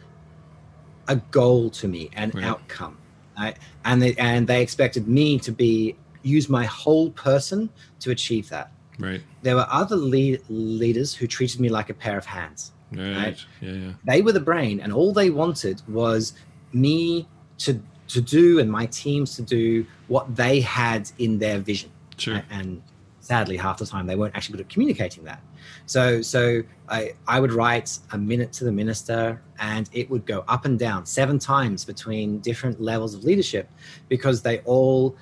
a 1.09 1.17
goal 1.17 1.71
to 1.71 1.88
me, 1.88 2.11
an 2.14 2.31
Right. 2.35 2.45
outcome, 2.45 2.99
right? 3.38 3.57
And 3.85 4.02
they 4.02 4.14
and 4.17 4.47
they 4.47 4.61
expected 4.62 5.09
me 5.09 5.38
to 5.40 5.52
be 5.52 5.97
use 6.23 6.49
my 6.50 6.64
whole 6.67 7.11
person 7.11 7.71
to 8.00 8.11
achieve 8.11 8.49
that. 8.50 8.71
Right. 8.99 9.23
There 9.43 9.57
were 9.57 9.67
other 9.71 9.97
lead, 9.97 10.43
leaders 10.50 11.14
who 11.14 11.26
treated 11.26 11.59
me 11.61 11.71
like 11.71 11.88
a 11.88 11.95
pair 11.95 12.19
of 12.19 12.26
hands. 12.26 12.73
Right. 12.93 13.17
Right. 13.17 13.47
Yeah. 13.62 13.73
Yeah. 13.73 13.93
They 14.05 14.21
were 14.21 14.33
the 14.33 14.40
brain, 14.52 14.81
and 14.81 14.93
all 14.93 15.12
they 15.14 15.31
wanted 15.31 15.81
was 15.88 16.35
me 16.73 17.26
to 17.59 17.81
to 18.09 18.21
do 18.21 18.59
and 18.59 18.69
my 18.71 18.87
teams 18.87 19.37
to 19.37 19.43
do 19.43 19.87
what 20.09 20.35
they 20.37 20.61
had 20.61 21.11
in 21.19 21.38
their 21.38 21.59
vision. 21.61 21.90
Sure. 22.19 22.43
And 22.50 22.83
sadly, 23.21 23.57
half 23.57 23.79
the 23.79 23.87
time 23.87 24.07
they 24.07 24.17
weren't 24.17 24.35
actually 24.35 24.57
good 24.57 24.62
at 24.62 24.69
communicating 24.69 25.25
that. 25.25 25.41
So, 25.87 26.23
so 26.23 26.62
I, 26.89 27.12
I 27.29 27.41
would 27.41 27.53
write 27.53 27.99
a 28.12 28.19
minute 28.19 28.53
to 28.55 28.65
the 28.65 28.73
minister, 28.73 29.41
and 29.59 29.89
it 29.93 30.11
would 30.11 30.27
go 30.27 30.45
up 30.49 30.65
and 30.65 30.79
down 30.79 31.07
seven 31.07 31.39
times 31.39 31.85
between 31.85 32.39
different 32.41 32.81
levels 32.81 33.15
of 33.15 33.25
leadership, 33.25 33.71
because 34.09 34.43
they 34.43 34.59
all, 34.61 35.17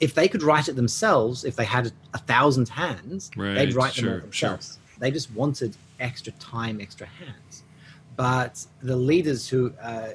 if 0.00 0.12
they 0.12 0.26
could 0.26 0.42
write 0.42 0.68
it 0.68 0.74
themselves, 0.74 1.44
if 1.44 1.54
they 1.54 1.64
had 1.64 1.92
a 2.14 2.18
thousand 2.18 2.68
hands, 2.68 3.30
Right, 3.36 3.54
they'd 3.54 3.74
write 3.74 3.94
them 3.94 4.04
sure, 4.04 4.12
all 4.14 4.30
sure. 4.30 4.50
themselves. 4.50 4.78
They 4.98 5.10
just 5.10 5.32
wanted 5.32 5.76
extra 6.00 6.32
time, 6.32 6.80
extra 6.80 7.06
hands. 7.06 7.62
But 8.16 8.66
the 8.82 8.96
leaders 8.96 9.48
who, 9.48 9.72
uh, 9.80 10.10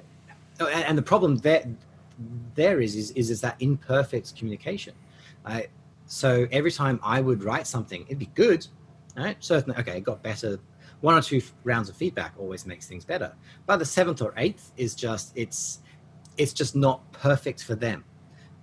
and, 0.60 0.84
and 0.86 0.98
the 0.98 1.02
problem 1.02 1.38
there, 1.38 1.66
there 2.56 2.82
is, 2.82 2.96
is, 2.96 3.12
is, 3.12 3.30
is 3.30 3.42
that 3.42 3.56
imperfect 3.62 4.36
communication. 4.36 4.94
I, 5.46 5.68
so 6.10 6.48
every 6.52 6.72
time 6.72 7.00
I 7.04 7.22
would 7.22 7.44
write 7.44 7.68
something, 7.68 8.04
it'd 8.08 8.18
be 8.18 8.32
good, 8.34 8.66
right? 9.16 9.38
Certainly, 9.40 9.78
okay, 9.80 9.98
it 9.98 10.04
got 10.04 10.24
better. 10.24 10.58
One 11.02 11.14
or 11.14 11.22
two 11.22 11.40
rounds 11.64 11.88
of 11.88 11.96
feedback 11.96 12.34
always 12.40 12.66
makes 12.66 12.88
things 12.88 13.06
better. 13.06 13.32
But 13.68 13.78
the 13.78 13.86
seventh 13.86 14.20
or 14.24 14.34
eighth 14.36 14.72
is 14.76 14.96
just 14.96 15.32
it's 15.36 15.82
it's 16.38 16.52
just 16.52 16.76
not 16.76 17.10
perfect 17.12 17.64
for 17.64 17.76
them. 17.76 18.04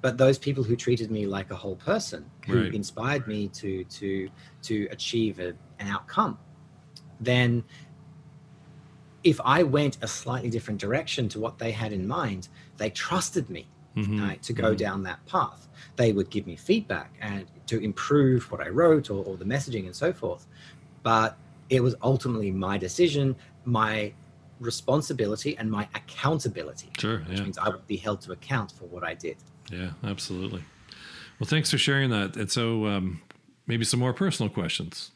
But 0.00 0.19
those 0.19 0.38
people 0.38 0.65
who 0.65 0.75
treated 0.75 1.12
me 1.12 1.25
like 1.25 1.53
a 1.53 1.55
whole 1.55 1.76
person, 1.76 2.29
who 2.47 2.65
Right. 2.65 2.75
inspired 2.75 3.29
me 3.29 3.47
to 3.50 3.85
to 3.85 4.29
to 4.62 4.88
achieve 4.91 5.38
a, 5.38 5.55
an 5.79 5.87
outcome, 5.87 6.38
then 7.21 7.62
if 9.23 9.41
I 9.45 9.62
went 9.62 9.99
a 10.03 10.09
slightly 10.09 10.50
different 10.50 10.81
direction 10.81 11.29
to 11.29 11.38
what 11.38 11.59
they 11.59 11.71
had 11.71 11.93
in 11.93 12.09
mind, 12.09 12.49
they 12.76 12.91
trusted 12.91 13.49
me 13.50 13.69
Mhm, 13.97 14.21
right, 14.21 14.43
to 14.43 14.53
go 14.53 14.75
mhm. 14.75 14.76
down 14.76 15.03
that 15.05 15.25
path. 15.26 15.69
They 15.97 16.12
would 16.12 16.29
give 16.31 16.47
me 16.47 16.57
feedback 16.57 17.15
and 17.21 17.47
to 17.67 17.79
improve 17.83 18.50
what 18.53 18.61
I 18.61 18.69
wrote 18.69 19.11
or, 19.11 19.25
or 19.25 19.37
the 19.37 19.45
messaging 19.45 19.87
and 19.87 19.97
so 19.97 20.12
forth. 20.12 20.47
But 21.03 21.37
it 21.71 21.81
was 21.83 21.95
ultimately 22.03 22.50
my 22.50 22.76
decision, 22.79 23.35
my 23.65 24.12
responsibility, 24.61 25.57
and 25.57 25.71
my 25.71 25.88
accountability, 25.95 26.91
Sure. 26.99 27.21
which 27.21 27.38
Yeah. 27.38 27.45
means 27.45 27.59
I 27.59 27.69
would 27.71 27.87
be 27.87 27.97
held 27.97 28.21
to 28.23 28.33
account 28.33 28.73
for 28.73 28.85
what 28.85 29.03
I 29.03 29.15
did. 29.15 29.37
Yeah. 29.73 29.93
Absolutely. 30.05 30.62
Well, 31.38 31.49
thanks 31.49 31.71
for 31.71 31.79
sharing 31.79 32.11
that. 32.11 32.37
And 32.37 32.50
so, 32.50 32.87
um, 32.87 33.21
maybe 33.67 33.85
some 33.85 34.00
more 34.00 34.12
personal 34.12 34.49
questions 34.50 35.11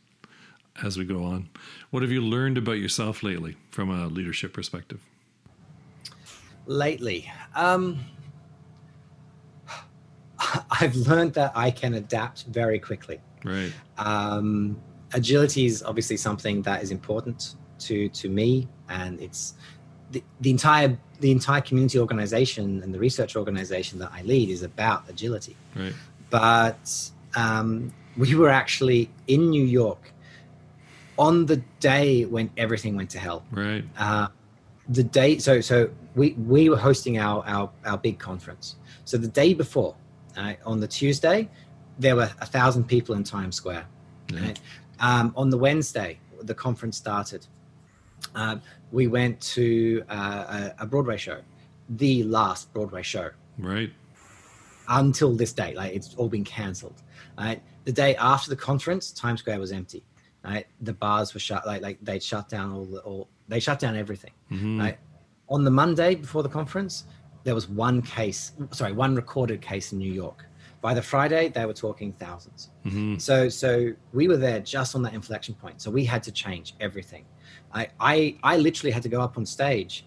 as 0.83 0.97
we 0.99 1.05
go 1.05 1.23
on. 1.25 1.49
What 1.91 2.03
have 2.03 2.11
you 2.11 2.21
learned 2.23 2.59
about 2.59 2.79
yourself 2.79 3.23
lately 3.23 3.57
from 3.71 3.91
a 3.91 4.07
leadership 4.07 4.53
perspective? 4.53 5.01
Lately, 6.67 7.31
um, 7.55 7.99
I've 10.81 10.97
learned 10.97 11.35
that 11.35 11.53
I 11.55 11.71
can 11.71 11.95
adapt 11.95 12.45
very 12.45 12.79
quickly. 12.79 13.21
Right. 13.45 13.73
um, 13.99 14.81
agility 15.15 15.65
is 15.67 15.83
obviously 15.83 16.17
something 16.17 16.63
that 16.63 16.83
is 16.83 16.91
important 16.91 17.57
to 17.81 18.09
to 18.11 18.29
me 18.29 18.69
and 18.91 19.21
it's 19.21 19.55
the, 20.13 20.23
the 20.41 20.51
entire 20.51 20.97
the 21.21 21.31
entire 21.33 21.61
community 21.63 21.99
organization 21.99 22.83
and 22.83 22.95
the 22.95 22.99
research 22.99 23.35
organization 23.37 23.99
that 23.99 24.11
i 24.13 24.21
lead 24.23 24.49
is 24.51 24.63
about 24.63 25.09
agility 25.09 25.57
Right. 25.75 25.95
but 26.29 27.11
um, 27.35 27.93
we 28.17 28.35
were 28.35 28.51
actually 28.51 29.11
in 29.27 29.51
new 29.51 29.65
york 29.65 30.13
on 31.19 31.47
the 31.47 31.57
day 31.81 32.25
when 32.27 32.51
everything 32.57 32.95
went 32.97 33.11
to 33.11 33.19
hell 33.19 33.43
Right. 33.51 33.85
uh, 33.99 34.29
the 34.89 35.03
day 35.05 35.39
so 35.39 35.61
so 35.61 35.91
we 36.15 36.33
we 36.33 36.69
were 36.69 36.77
hosting 36.77 37.19
our 37.19 37.43
our, 37.47 37.71
our 37.85 37.99
big 37.99 38.19
conference 38.19 38.77
so 39.05 39.17
the 39.17 39.29
day 39.29 39.55
before 39.55 39.95
uh, 40.37 40.55
on 40.65 40.81
the 40.81 40.89
tuesday 40.89 41.49
there 41.99 42.17
were 42.17 42.31
a 42.41 42.47
thousand 42.47 42.85
people 42.85 43.15
in 43.15 43.23
times 43.25 43.57
square. 43.57 43.85
Right. 44.33 44.59
Um, 45.01 45.35
on 45.37 45.51
the 45.51 45.59
Wednesday, 45.59 46.19
the 46.43 46.55
conference 46.55 46.97
started. 46.97 47.47
Um, 48.35 48.63
we 48.91 49.07
went 49.07 49.39
to 49.57 50.03
uh, 50.09 50.73
a, 50.79 50.85
a 50.85 50.87
Broadway 50.87 51.19
show, 51.19 51.41
the 51.91 52.23
last 52.25 52.73
Broadway 52.73 53.03
show 53.03 53.31
Right. 53.59 53.93
until 54.89 55.35
this 55.37 55.53
day. 55.53 55.75
Like 55.75 55.95
it's 55.95 56.15
all 56.15 56.29
been 56.29 56.45
cancelled. 56.45 57.03
Right. 57.39 57.63
The 57.85 57.93
day 57.93 58.17
after 58.17 58.51
the 58.51 58.57
conference, 58.57 59.11
Times 59.13 59.41
Square 59.41 59.61
was 59.61 59.73
empty. 59.73 60.03
Right. 60.45 60.67
The 60.81 60.93
bars 60.95 61.35
were 61.35 61.41
shut. 61.41 61.67
Like 61.67 61.83
like 61.83 61.99
they 62.03 62.19
shut 62.19 62.49
down 62.49 62.73
all 62.73 62.85
the 62.85 63.01
all. 63.01 63.29
They 63.49 63.61
shut 63.61 63.79
down 63.79 63.97
everything. 63.97 64.33
Mhm. 64.51 64.81
Right. 64.81 64.99
On 65.49 65.65
the 65.65 65.71
Monday 65.71 66.15
before 66.15 66.43
the 66.43 66.49
conference, 66.49 67.05
there 67.45 67.55
was 67.55 67.69
one 67.69 68.03
case. 68.03 68.53
Sorry, 68.71 68.93
one 68.93 69.15
recorded 69.15 69.61
case 69.61 69.93
in 69.93 69.99
New 69.99 70.13
York. 70.13 70.47
By 70.83 70.95
the 70.95 71.03
Friday, 71.03 71.49
they 71.49 71.67
were 71.67 71.75
talking 71.75 72.13
thousands. 72.15 72.71
Mhm. 72.87 73.21
So 73.21 73.49
so 73.49 73.93
we 74.13 74.29
were 74.29 74.37
there 74.39 74.61
just 74.61 74.95
on 74.95 75.03
that 75.03 75.15
inflection 75.15 75.55
point. 75.55 75.81
So 75.83 75.91
we 75.91 76.05
had 76.05 76.23
to 76.25 76.33
change 76.33 76.75
everything. 76.81 77.25
I 77.73 77.89
I, 78.01 78.37
I 78.43 78.57
literally 78.57 78.91
had 78.91 79.03
to 79.03 79.09
go 79.09 79.21
up 79.21 79.37
on 79.37 79.45
stage 79.47 80.07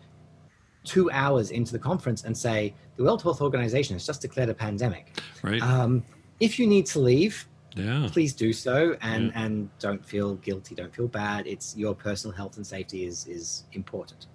two 0.84 1.10
hours 1.12 1.52
into 1.52 1.72
the 1.72 1.80
conference 1.80 2.24
and 2.24 2.36
say 2.38 2.74
the 2.98 3.04
World 3.04 3.22
Health 3.24 3.42
Organization 3.42 3.96
has 3.96 4.06
just 4.06 4.22
declared 4.22 4.50
a 4.50 4.54
pandemic. 4.54 5.18
Right. 5.42 5.62
Um, 5.62 6.04
if 6.40 6.60
you 6.60 6.68
need 6.68 6.86
to 6.88 7.00
leave, 7.00 7.48
yeah. 7.76 8.10
please 8.12 8.34
do 8.34 8.52
so 8.52 8.98
and 9.02 9.26
Yeah. 9.28 9.44
and 9.44 9.70
don't 9.80 10.04
feel 10.06 10.36
guilty, 10.36 10.76
don't 10.76 10.94
feel 10.94 11.08
bad. 11.08 11.48
It's 11.48 11.76
your 11.78 11.94
personal 11.96 12.36
health 12.36 12.58
and 12.58 12.66
safety 12.68 13.06
is 13.06 13.28
is 13.28 13.64
important. 13.74 14.28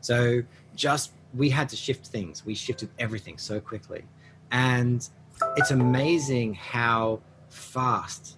So 0.00 0.42
just 0.74 1.12
we 1.34 1.48
had 1.50 1.68
to 1.70 1.76
shift 1.76 2.06
things. 2.06 2.44
We 2.44 2.54
shifted 2.54 2.90
everything 2.98 3.38
so 3.38 3.60
quickly. 3.60 4.04
And 4.50 5.08
it's 5.56 5.70
amazing 5.70 6.54
how 6.54 7.20
fast 7.48 8.36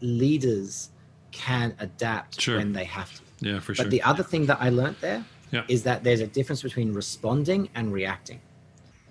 leaders 0.00 0.90
can 1.30 1.74
adapt 1.78 2.40
Sure. 2.40 2.58
when 2.58 2.72
they 2.72 2.84
have 2.84 3.12
to. 3.14 3.22
Yeah. 3.40 3.60
For 3.60 3.74
sure. 3.74 3.84
But 3.84 3.90
the 3.90 4.02
other 4.02 4.22
thing 4.22 4.46
that 4.46 4.58
I 4.60 4.68
learned 4.68 4.96
there 5.00 5.24
is 5.68 5.80
Yeah. 5.80 5.84
that 5.84 6.04
there's 6.04 6.20
a 6.20 6.26
difference 6.26 6.62
between 6.62 6.92
responding 6.92 7.68
and 7.74 7.92
reacting. 7.92 8.40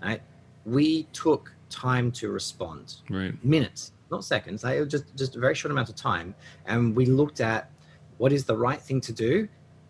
Right? 0.01 0.21
We 0.65 1.03
took 1.13 1.53
time 1.69 2.11
to 2.13 2.29
respond 2.29 2.95
right. 3.09 3.33
minutes, 3.43 3.91
not 4.11 4.23
seconds. 4.23 4.63
Like 4.63 4.77
it 4.77 4.81
was 4.81 4.89
just 4.89 5.15
just 5.15 5.35
a 5.35 5.39
very 5.39 5.55
short 5.55 5.71
amount 5.71 5.89
of 5.89 5.95
time, 5.95 6.35
and 6.65 6.95
we 6.95 7.05
looked 7.05 7.41
at 7.41 7.71
what 8.17 8.31
is 8.31 8.45
the 8.45 8.55
right 8.55 8.81
thing 8.81 9.01
to 9.01 9.11
do 9.13 9.47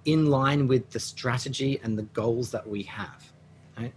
in 0.08 0.28
line 0.32 0.68
with 0.68 0.90
the 0.90 1.00
strategy 1.00 1.80
and 1.84 1.98
the 1.98 2.04
goals 2.22 2.50
that 2.52 2.68
we 2.68 2.82
have, 2.84 3.32
right? 3.78 3.94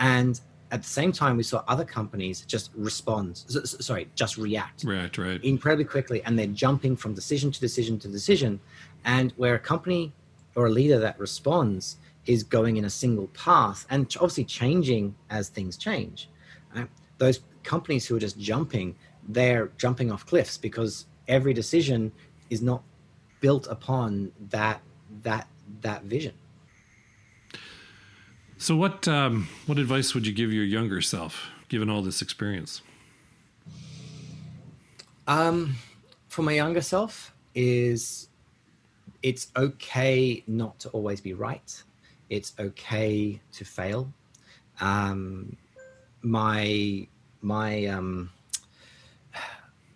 And 0.00 0.40
at 0.72 0.82
the 0.82 0.88
same 0.88 1.12
time, 1.12 1.36
we 1.36 1.42
saw 1.42 1.62
other 1.68 1.84
companies 1.84 2.40
just 2.46 2.70
respond. 2.74 3.36
Sorry, 3.36 4.08
just 4.14 4.36
react 4.38 4.84
Right. 4.84 5.16
Right. 5.18 5.42
incredibly 5.44 5.84
quickly, 5.84 6.22
and 6.24 6.38
they're 6.38 6.46
jumping 6.46 6.96
from 6.96 7.12
decision 7.14 7.52
to 7.52 7.60
decision 7.60 7.98
to 8.00 8.08
decision. 8.08 8.58
And 9.04 9.32
where 9.36 9.54
a 9.54 9.58
company 9.58 10.12
or 10.54 10.66
a 10.66 10.70
leader 10.70 10.98
that 10.98 11.18
responds 11.20 11.96
is 12.26 12.42
going 12.42 12.76
in 12.76 12.84
a 12.86 12.90
single 12.90 13.28
path 13.28 13.86
and 13.90 14.06
obviously 14.16 14.44
changing 14.44 15.14
as 15.28 15.48
things 15.48 15.76
change. 15.76 16.28
right? 16.74 16.88
Those 17.18 17.40
companies 17.64 18.06
who 18.06 18.16
are 18.16 18.20
just 18.20 18.38
jumping, 18.38 18.94
they're 19.28 19.70
jumping 19.76 20.10
off 20.10 20.24
cliffs 20.24 20.56
because 20.56 21.06
every 21.28 21.52
decision 21.52 22.12
is 22.48 22.62
not 22.62 22.82
built 23.40 23.66
upon 23.68 24.32
that 24.50 24.80
that 25.22 25.48
that 25.80 26.04
vision. 26.04 26.34
So, 28.58 28.76
what 28.76 29.08
um, 29.08 29.48
what 29.66 29.78
advice 29.78 30.14
would 30.14 30.26
you 30.26 30.32
give 30.32 30.52
your 30.52 30.64
younger 30.64 31.00
self, 31.00 31.48
given 31.68 31.88
all 31.88 32.02
this 32.02 32.20
experience? 32.20 32.82
Um, 35.26 35.76
for 36.28 36.42
my 36.42 36.52
younger 36.52 36.82
self, 36.82 37.34
is 37.54 38.28
it's 39.22 39.50
okay 39.56 40.42
not 40.46 40.78
to 40.80 40.88
always 40.90 41.20
be 41.20 41.32
right. 41.34 41.82
It's 42.28 42.52
okay 42.58 43.40
to 43.52 43.64
fail. 43.64 44.12
Um, 44.80 45.56
my 46.22 47.06
my 47.40 47.86
um, 47.86 48.30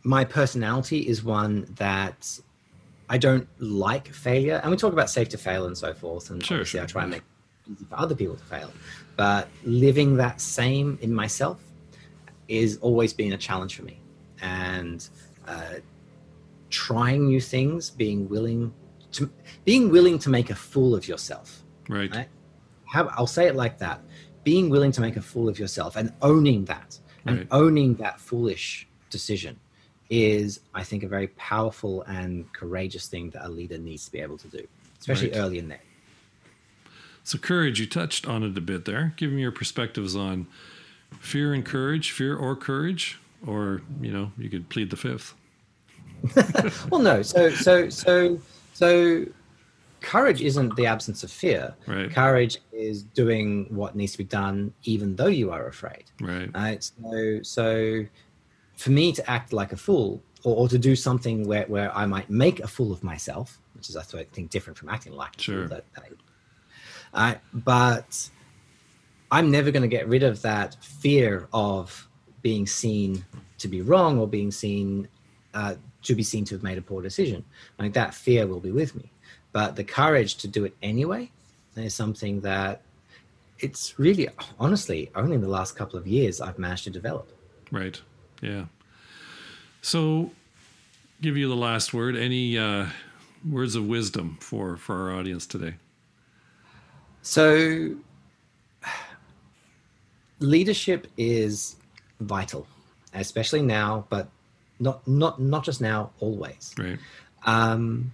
my 0.04 0.25
personality 0.25 1.00
is 1.00 1.25
one 1.25 1.66
that 1.76 2.38
I 3.08 3.18
don't 3.18 3.46
like 3.58 4.08
failure, 4.08 4.61
and 4.62 4.70
we 4.70 4.76
talk 4.76 4.92
about 4.92 5.11
safe 5.11 5.28
to 5.30 5.38
fail 5.38 5.66
and 5.66 5.76
so 5.76 5.92
forth. 5.92 6.30
And 6.30 6.44
Sure, 6.44 6.56
obviously, 6.56 6.80
I 6.80 6.87
try 6.87 7.02
and 7.02 7.11
make 7.11 7.23
it 7.66 7.73
easy 7.73 7.84
for 7.84 7.99
other 7.99 8.14
people 8.14 8.37
to 8.37 8.44
fail. 8.44 8.73
But 9.16 9.49
living 9.64 10.16
that 10.16 10.40
same 10.40 10.99
in 11.02 11.12
myself 11.12 11.62
is 12.49 12.78
always 12.78 13.12
been 13.12 13.32
a 13.32 13.37
challenge 13.37 13.76
for 13.76 13.82
me, 13.82 14.00
and 14.40 15.06
uh, 15.46 15.75
trying 16.70 17.26
new 17.26 17.40
things, 17.40 17.90
being 17.90 18.28
willing 18.28 18.73
to 19.12 19.30
being 19.64 19.90
willing 19.90 20.18
to 20.20 20.30
make 20.30 20.50
a 20.50 20.54
fool 20.54 20.94
of 20.94 21.06
yourself. 21.06 21.62
Right. 21.88 22.12
Right. 22.14 22.28
How, 22.87 23.08
I'll 23.16 23.26
say 23.26 23.46
it 23.46 23.54
like 23.54 23.78
that: 23.78 24.00
being 24.44 24.70
willing 24.70 24.92
to 24.92 25.00
make 25.00 25.16
a 25.16 25.23
fool 25.23 25.49
of 25.49 25.58
yourself 25.58 25.96
and 25.96 26.12
owning 26.23 26.64
that, 26.66 26.99
and 27.26 27.38
Right. 27.38 27.49
owning 27.50 27.94
that 27.96 28.18
foolish 28.18 28.88
decision 29.11 29.61
is, 30.11 30.61
I 30.75 30.82
think, 30.84 31.02
a 31.02 31.08
very 31.08 31.28
powerful 31.28 32.02
and 32.02 32.50
courageous 32.52 33.08
thing 33.08 33.30
that 33.30 33.46
a 33.46 33.49
leader 33.49 33.78
needs 33.78 34.04
to 34.06 34.12
be 34.12 34.20
able 34.20 34.38
to 34.38 34.49
do, 34.49 34.66
especially 35.00 35.30
Right. 35.30 35.38
early 35.38 35.58
in 35.58 35.68
there. 35.68 35.80
So, 37.23 37.38
courage, 37.38 37.80
you 37.80 37.87
touched 37.87 38.26
on 38.26 38.42
it 38.42 38.56
a 38.56 38.61
bit 38.61 38.84
there. 38.84 39.14
Give 39.16 39.32
me 39.32 39.40
your 39.40 39.52
perspectives 39.52 40.14
on 40.14 40.46
fear 41.20 41.54
and 41.54 41.64
courage, 41.64 42.11
fear 42.11 42.37
or 42.37 42.54
courage, 42.54 43.18
or, 43.46 43.80
you 44.00 44.12
know, 44.12 44.32
you 44.37 44.50
could 44.50 44.68
plead 44.68 44.90
the 44.90 44.96
fifth. 44.96 45.34
Well, 46.90 47.00
no. 47.00 47.23
So, 47.23 47.50
so, 47.50 47.88
so, 47.88 48.38
so, 48.73 49.25
courage 50.00 50.42
isn't 50.42 50.76
the 50.76 50.87
absence 50.87 51.23
of 51.25 51.30
fear. 51.30 51.75
Right. 51.87 52.11
Courage 52.11 52.58
is 52.73 53.02
doing 53.02 53.66
what 53.70 53.94
needs 53.96 54.12
to 54.12 54.18
be 54.18 54.25
done, 54.25 54.73
even 54.84 55.16
though 55.16 55.26
you 55.26 55.50
are 55.50 55.66
afraid. 55.66 56.04
Right. 56.20 56.50
Right. 56.54 56.82
So, 56.82 57.40
so, 57.42 58.04
for 58.76 58.90
me 58.90 59.12
to 59.12 59.31
act 59.31 59.52
like 59.52 59.73
a 59.73 59.76
fool, 59.76 60.23
or, 60.43 60.57
or 60.57 60.69
to 60.69 60.78
do 60.78 60.95
something 60.97 61.47
where, 61.47 61.64
where 61.66 61.95
I 61.97 62.07
might 62.07 62.28
make 62.31 62.61
a 62.61 62.66
fool 62.66 62.93
of 62.93 63.02
myself, 63.02 63.59
which 63.75 63.88
is 63.88 63.97
I 63.97 64.02
think 64.02 64.50
different 64.50 64.78
from 64.78 64.88
acting 64.88 65.12
like 65.14 65.37
a 65.38 65.43
Sure. 65.43 65.61
fool. 65.61 65.69
That, 65.69 65.85
that, 65.95 66.04
uh, 67.14 67.35
but 67.52 68.31
I'm 69.31 69.50
never 69.50 69.71
going 69.71 69.83
to 69.83 69.88
get 69.88 70.09
rid 70.09 70.23
of 70.23 70.43
that 70.43 70.76
fear 70.83 71.49
of 71.52 72.09
being 72.43 72.66
seen 72.66 73.25
to 73.59 73.69
be 73.69 73.81
wrong 73.81 74.19
or 74.19 74.28
being 74.28 74.50
seen 74.50 75.09
uh, 75.54 75.76
to 76.02 76.14
be 76.14 76.23
seen 76.23 76.45
to 76.45 76.54
have 76.54 76.62
made 76.62 76.76
a 76.76 76.83
poor 76.83 77.00
decision. 77.00 77.45
Like 77.78 77.95
that 77.95 78.14
fear 78.14 78.47
will 78.47 78.61
be 78.61 78.73
with 78.73 78.95
me, 78.95 79.11
but 79.52 79.76
the 79.76 79.85
courage 79.85 80.37
to 80.37 80.49
do 80.49 80.64
it 80.64 80.76
anyway 80.83 81.31
is 81.76 81.95
something 81.95 82.40
that 82.43 82.83
it's 83.61 83.99
really 83.99 84.28
honestly 84.59 85.11
only 85.14 85.37
in 85.37 85.40
the 85.40 85.49
last 85.49 85.76
couple 85.76 85.99
of 85.99 86.07
years 86.07 86.40
I've 86.40 86.59
managed 86.59 86.85
to 86.85 86.90
develop. 86.90 87.33
Right. 87.71 88.00
Yeah. 88.44 88.64
So, 89.80 90.32
give 91.22 91.36
you 91.36 91.48
the 91.48 91.56
last 91.56 91.94
word. 91.94 92.14
Any 92.14 92.58
uh, 92.58 92.86
words 93.50 93.74
of 93.74 93.86
wisdom 93.88 94.36
for 94.40 94.76
for 94.76 94.94
our 95.10 95.18
audience 95.18 95.46
today? 95.46 95.74
So, 97.22 97.96
leadership 100.40 101.06
is 101.16 101.76
vital, 102.20 102.66
especially 103.14 103.62
now, 103.62 104.04
but 104.10 104.28
not 104.78 105.08
not 105.08 105.40
not 105.40 105.64
just 105.64 105.80
now, 105.80 106.10
always. 106.20 106.74
Right. 106.78 106.98
Um, 107.46 108.12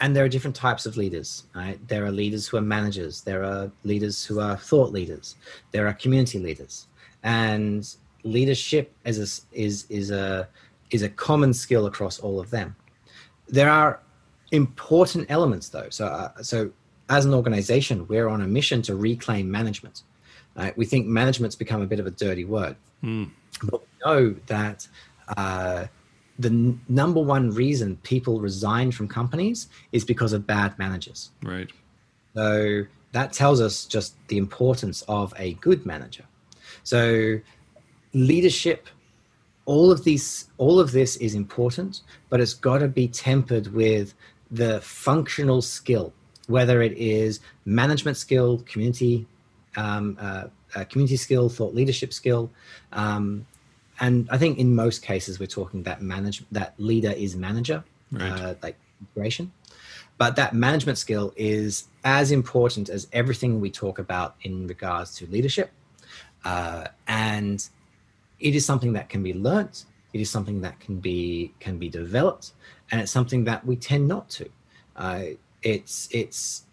and 0.00 0.16
there 0.16 0.24
are 0.24 0.28
different 0.28 0.56
types 0.56 0.84
of 0.84 0.96
leaders. 0.96 1.44
Right? 1.54 1.78
There 1.86 2.04
are 2.04 2.10
leaders 2.10 2.48
who 2.48 2.56
are 2.56 2.66
managers. 2.76 3.20
There 3.22 3.44
are 3.44 3.70
leaders 3.84 4.24
who 4.24 4.40
are 4.40 4.56
thought 4.56 4.90
leaders. 4.90 5.36
There 5.70 5.86
are 5.86 5.92
community 5.92 6.40
leaders, 6.40 6.88
and 7.22 7.88
leadership 8.24 8.92
is 9.04 9.18
a, 9.18 9.56
is 9.56 9.86
is 9.88 10.10
a 10.10 10.48
is 10.90 11.02
a 11.02 11.08
common 11.08 11.52
skill 11.54 11.86
across 11.86 12.18
all 12.18 12.40
of 12.40 12.50
them. 12.50 12.74
There 13.48 13.70
are 13.70 14.00
important 14.50 15.26
elements, 15.30 15.68
though. 15.68 15.88
So 15.90 16.06
uh, 16.06 16.42
so 16.42 16.70
as 17.08 17.24
an 17.24 17.34
organization, 17.34 18.06
we're 18.08 18.28
on 18.28 18.40
a 18.40 18.46
mission 18.46 18.82
to 18.82 18.96
reclaim 18.96 19.50
management. 19.50 20.02
Right? 20.56 20.76
We 20.76 20.86
think 20.86 21.06
management's 21.06 21.56
become 21.56 21.82
a 21.82 21.86
bit 21.86 22.00
of 22.00 22.06
a 22.06 22.10
dirty 22.12 22.44
word, 22.44 22.76
Hmm. 23.00 23.24
but 23.64 23.80
we 23.80 23.86
know 24.06 24.34
that 24.46 24.86
uh, 25.36 25.86
the 26.38 26.48
n- 26.48 26.80
number 26.88 27.20
one 27.20 27.50
reason 27.50 27.96
people 28.04 28.40
resign 28.40 28.92
from 28.92 29.08
companies 29.08 29.68
is 29.92 30.04
because 30.04 30.32
of 30.32 30.46
bad 30.46 30.78
managers. 30.78 31.30
Right. 31.42 31.70
So 32.34 32.84
that 33.12 33.32
tells 33.32 33.60
us 33.60 33.84
just 33.84 34.14
the 34.28 34.38
importance 34.38 35.02
of 35.08 35.34
a 35.36 35.54
good 35.54 35.84
manager. 35.86 36.24
So 36.84 37.40
leadership, 38.14 38.88
all 39.66 39.90
of 39.90 40.04
these, 40.04 40.48
all 40.58 40.80
of 40.80 40.92
this 40.92 41.16
is 41.16 41.34
important, 41.34 42.00
but 42.30 42.40
it's 42.40 42.54
got 42.54 42.78
to 42.78 42.88
be 42.88 43.08
tempered 43.08 43.68
with 43.68 44.14
the 44.50 44.80
functional 44.80 45.60
skill, 45.62 46.12
whether 46.46 46.80
it 46.82 46.92
is 46.92 47.40
management 47.64 48.16
skill, 48.16 48.58
community, 48.66 49.26
um, 49.76 50.16
uh, 50.20 50.44
uh, 50.74 50.84
community 50.84 51.16
skill, 51.16 51.48
thought 51.48 51.74
leadership 51.74 52.12
skill, 52.12 52.50
um, 52.92 53.46
and 54.00 54.28
I 54.30 54.38
think 54.38 54.58
in 54.58 54.74
most 54.74 55.02
cases 55.02 55.38
we're 55.38 55.46
talking 55.46 55.84
that 55.84 56.02
manage 56.02 56.44
that 56.50 56.74
leader 56.78 57.10
is 57.10 57.36
manager, 57.36 57.84
Right. 58.10 58.30
uh, 58.30 58.54
like 58.62 58.76
integration. 59.00 59.52
But 60.18 60.36
that 60.36 60.54
management 60.54 60.98
skill 60.98 61.32
is 61.36 61.84
as 62.04 62.30
important 62.30 62.88
as 62.88 63.08
everything 63.12 63.60
we 63.60 63.70
talk 63.70 63.98
about 63.98 64.36
in 64.42 64.66
regards 64.66 65.16
to 65.16 65.26
leadership. 65.26 65.72
Uh, 66.44 66.84
and 67.08 67.68
it 68.40 68.54
is 68.54 68.64
something 68.64 68.92
that 68.94 69.08
can 69.08 69.22
be 69.22 69.32
learnt. 69.32 69.84
It 70.12 70.20
is 70.20 70.30
something 70.30 70.60
that 70.60 70.78
can 70.80 71.00
be 71.00 71.52
can 71.60 71.78
be 71.78 71.88
developed, 71.88 72.52
and 72.90 73.00
it's 73.00 73.10
something 73.10 73.44
that 73.44 73.66
we 73.66 73.76
tend 73.76 74.06
not 74.06 74.28
to. 74.30 74.48
Uh, 74.96 75.22
it's 75.62 76.08
it's 76.12 76.64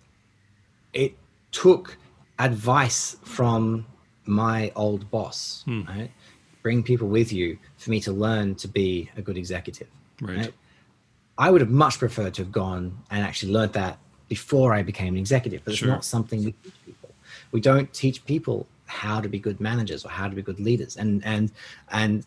it 0.93 1.15
took 1.51 1.97
advice 2.37 3.17
from 3.23 3.85
my 4.25 4.71
old 4.75 5.09
boss. 5.09 5.63
Hmm. 5.65 5.83
Right? 5.87 6.11
Bring 6.61 6.83
people 6.83 7.07
with 7.07 7.33
you 7.33 7.57
for 7.77 7.89
me 7.89 7.99
to 8.01 8.11
learn 8.11 8.55
to 8.55 8.67
be 8.67 9.09
a 9.17 9.21
good 9.21 9.37
executive. 9.37 9.87
Right. 10.21 10.37
right? 10.37 10.53
I 11.37 11.49
would 11.49 11.61
have 11.61 11.71
much 11.71 11.97
preferred 11.97 12.35
to 12.35 12.43
have 12.43 12.51
gone 12.51 12.99
and 13.09 13.23
actually 13.23 13.51
learned 13.51 13.73
that 13.73 13.97
before 14.29 14.73
I 14.73 14.83
became 14.83 15.15
an 15.15 15.19
executive, 15.19 15.63
but 15.65 15.75
Sure. 15.75 15.87
it's 15.87 15.93
not 15.95 16.05
something 16.05 16.43
we 16.45 16.51
teach 16.51 16.73
people. 16.85 17.09
We 17.51 17.61
don't 17.61 17.91
teach 17.91 18.23
people 18.25 18.67
how 18.91 19.21
to 19.21 19.29
be 19.29 19.39
good 19.39 19.59
managers 19.59 20.05
or 20.05 20.09
how 20.09 20.27
to 20.27 20.35
be 20.35 20.41
good 20.41 20.59
leaders. 20.59 20.97
And 20.97 21.23
and 21.25 21.51
and 21.89 22.25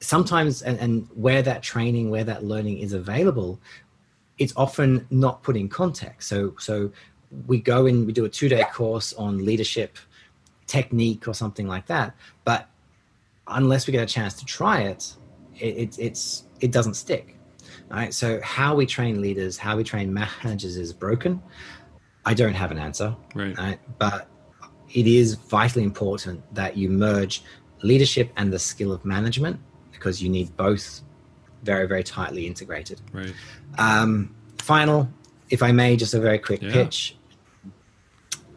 sometimes 0.00 0.62
and, 0.62 0.78
and 0.78 1.08
where 1.14 1.42
that 1.42 1.62
training, 1.62 2.10
where 2.10 2.24
that 2.24 2.44
learning 2.44 2.78
is 2.78 2.92
available, 2.92 3.60
it's 4.38 4.54
often 4.56 5.06
not 5.10 5.42
put 5.42 5.56
in 5.56 5.68
context. 5.68 6.28
So 6.28 6.54
so 6.58 6.90
we 7.46 7.60
go 7.60 7.86
in, 7.86 8.06
we 8.06 8.12
do 8.12 8.24
a 8.24 8.28
two-day 8.28 8.64
course 8.72 9.12
on 9.14 9.44
leadership 9.44 9.98
technique 10.66 11.28
or 11.28 11.34
something 11.34 11.68
like 11.68 11.86
that, 11.86 12.14
but 12.44 12.68
unless 13.46 13.86
we 13.86 13.92
get 13.92 14.02
a 14.02 14.12
chance 14.18 14.34
to 14.34 14.44
try 14.44 14.82
it, 14.82 15.14
it, 15.58 15.76
it 15.76 15.98
it's 15.98 16.44
it 16.60 16.70
doesn't 16.72 16.94
stick. 16.94 17.36
All 17.90 17.98
right. 17.98 18.14
So 18.14 18.40
how 18.42 18.74
we 18.74 18.86
train 18.86 19.20
leaders, 19.20 19.58
how 19.58 19.76
we 19.76 19.84
train 19.84 20.12
managers 20.12 20.76
is 20.76 20.92
broken. 20.92 21.42
I 22.24 22.34
don't 22.34 22.54
have 22.54 22.70
an 22.70 22.78
answer. 22.78 23.14
Right. 23.34 23.56
Right. 23.58 23.78
But 23.98 24.28
it 24.94 25.06
is 25.06 25.34
vitally 25.34 25.84
important 25.84 26.42
that 26.54 26.76
you 26.76 26.88
merge 26.88 27.42
leadership 27.82 28.30
and 28.36 28.52
the 28.52 28.58
skill 28.58 28.92
of 28.92 29.04
management 29.04 29.60
because 29.92 30.22
you 30.22 30.28
need 30.28 30.56
both 30.56 31.02
very, 31.64 31.86
very 31.86 32.04
tightly 32.04 32.46
integrated. 32.46 33.00
Right. 33.12 33.34
Um, 33.78 34.34
final, 34.58 35.08
if 35.50 35.62
I 35.62 35.72
may, 35.72 35.96
just 35.96 36.14
a 36.14 36.20
very 36.20 36.38
quick 36.38 36.62
Yeah. 36.62 36.72
pitch. 36.72 37.16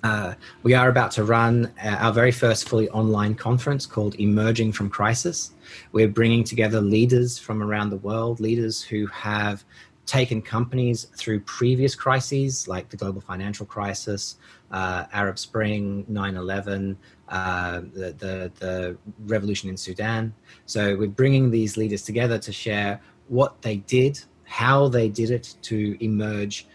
Uh, 0.04 0.36
we 0.64 0.74
are 0.74 0.90
about 0.90 1.12
to 1.12 1.24
run 1.24 1.72
uh, 1.84 1.90
our 2.00 2.14
very 2.14 2.32
first 2.32 2.70
fully 2.70 2.88
online 2.90 3.34
conference 3.34 3.86
called 3.86 4.16
Emerging 4.20 4.72
from 4.72 4.90
Crisis. 4.90 5.52
We're 5.92 6.08
bringing 6.08 6.44
together 6.44 6.80
leaders 6.80 7.40
from 7.40 7.64
around 7.64 7.90
the 7.90 7.98
world, 7.98 8.40
leaders 8.40 8.82
who 8.82 9.08
have 9.08 9.66
taken 10.06 10.42
companies 10.42 11.08
through 11.16 11.42
previous 11.42 11.94
crises 11.96 12.68
like 12.68 12.90
the 12.90 12.96
global 12.98 13.22
financial 13.22 13.66
crisis, 13.66 14.38
uh, 14.72 15.06
Arab 15.14 15.40
Spring, 15.40 16.06
9 16.08 16.36
11, 16.36 16.98
uh, 17.30 17.82
the, 17.94 18.14
the, 18.18 18.52
the 18.60 18.98
revolution 19.26 19.70
in 19.70 19.78
Sudan. 19.78 20.34
So 20.66 20.96
we're 20.96 21.08
bringing 21.08 21.52
these 21.52 21.78
leaders 21.78 22.04
together 22.04 22.38
to 22.40 22.52
share 22.52 23.00
what 23.28 23.62
they 23.62 23.78
did, 23.78 24.20
how 24.44 24.88
they 24.88 25.10
did 25.10 25.32
it 25.32 25.56
to 25.64 26.04
emerge 26.04 26.68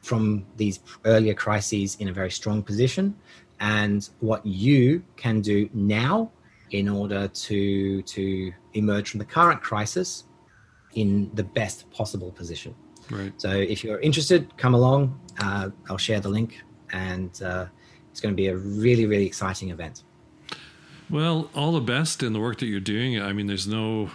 from 0.00 0.46
these 0.56 0.80
earlier 1.04 1.34
crises 1.34 1.96
in 1.96 2.08
a 2.08 2.12
very 2.12 2.30
strong 2.30 2.62
position, 2.62 3.16
and 3.58 4.08
what 4.20 4.44
you 4.46 5.02
can 5.16 5.40
do 5.40 5.68
now 5.72 6.30
in 6.70 6.88
order 6.88 7.28
to 7.28 8.02
to 8.02 8.52
emerge 8.74 9.10
from 9.10 9.18
the 9.18 9.24
current 9.24 9.60
crisis 9.62 10.24
in 10.94 11.30
the 11.34 11.42
best 11.42 11.90
possible 11.90 12.32
position. 12.32 12.74
Right. 13.10 13.32
So 13.36 13.50
if 13.50 13.84
you're 13.84 14.00
interested, 14.00 14.56
come 14.56 14.74
along. 14.74 15.20
Uh, 15.38 15.70
I'll 15.88 15.98
share 15.98 16.20
the 16.20 16.28
link, 16.28 16.60
and 16.92 17.42
uh, 17.42 17.66
it's 18.10 18.20
going 18.20 18.32
to 18.34 18.36
be 18.36 18.48
a 18.48 18.56
really 18.56 19.06
really 19.06 19.26
exciting 19.26 19.70
event. 19.70 20.02
Well, 21.08 21.50
all 21.54 21.72
the 21.72 21.80
best 21.80 22.22
in 22.22 22.32
the 22.32 22.40
work 22.40 22.58
that 22.58 22.66
you're 22.66 22.80
doing. 22.80 23.20
I 23.20 23.32
mean, 23.32 23.46
there's 23.46 23.68
no 23.68 24.10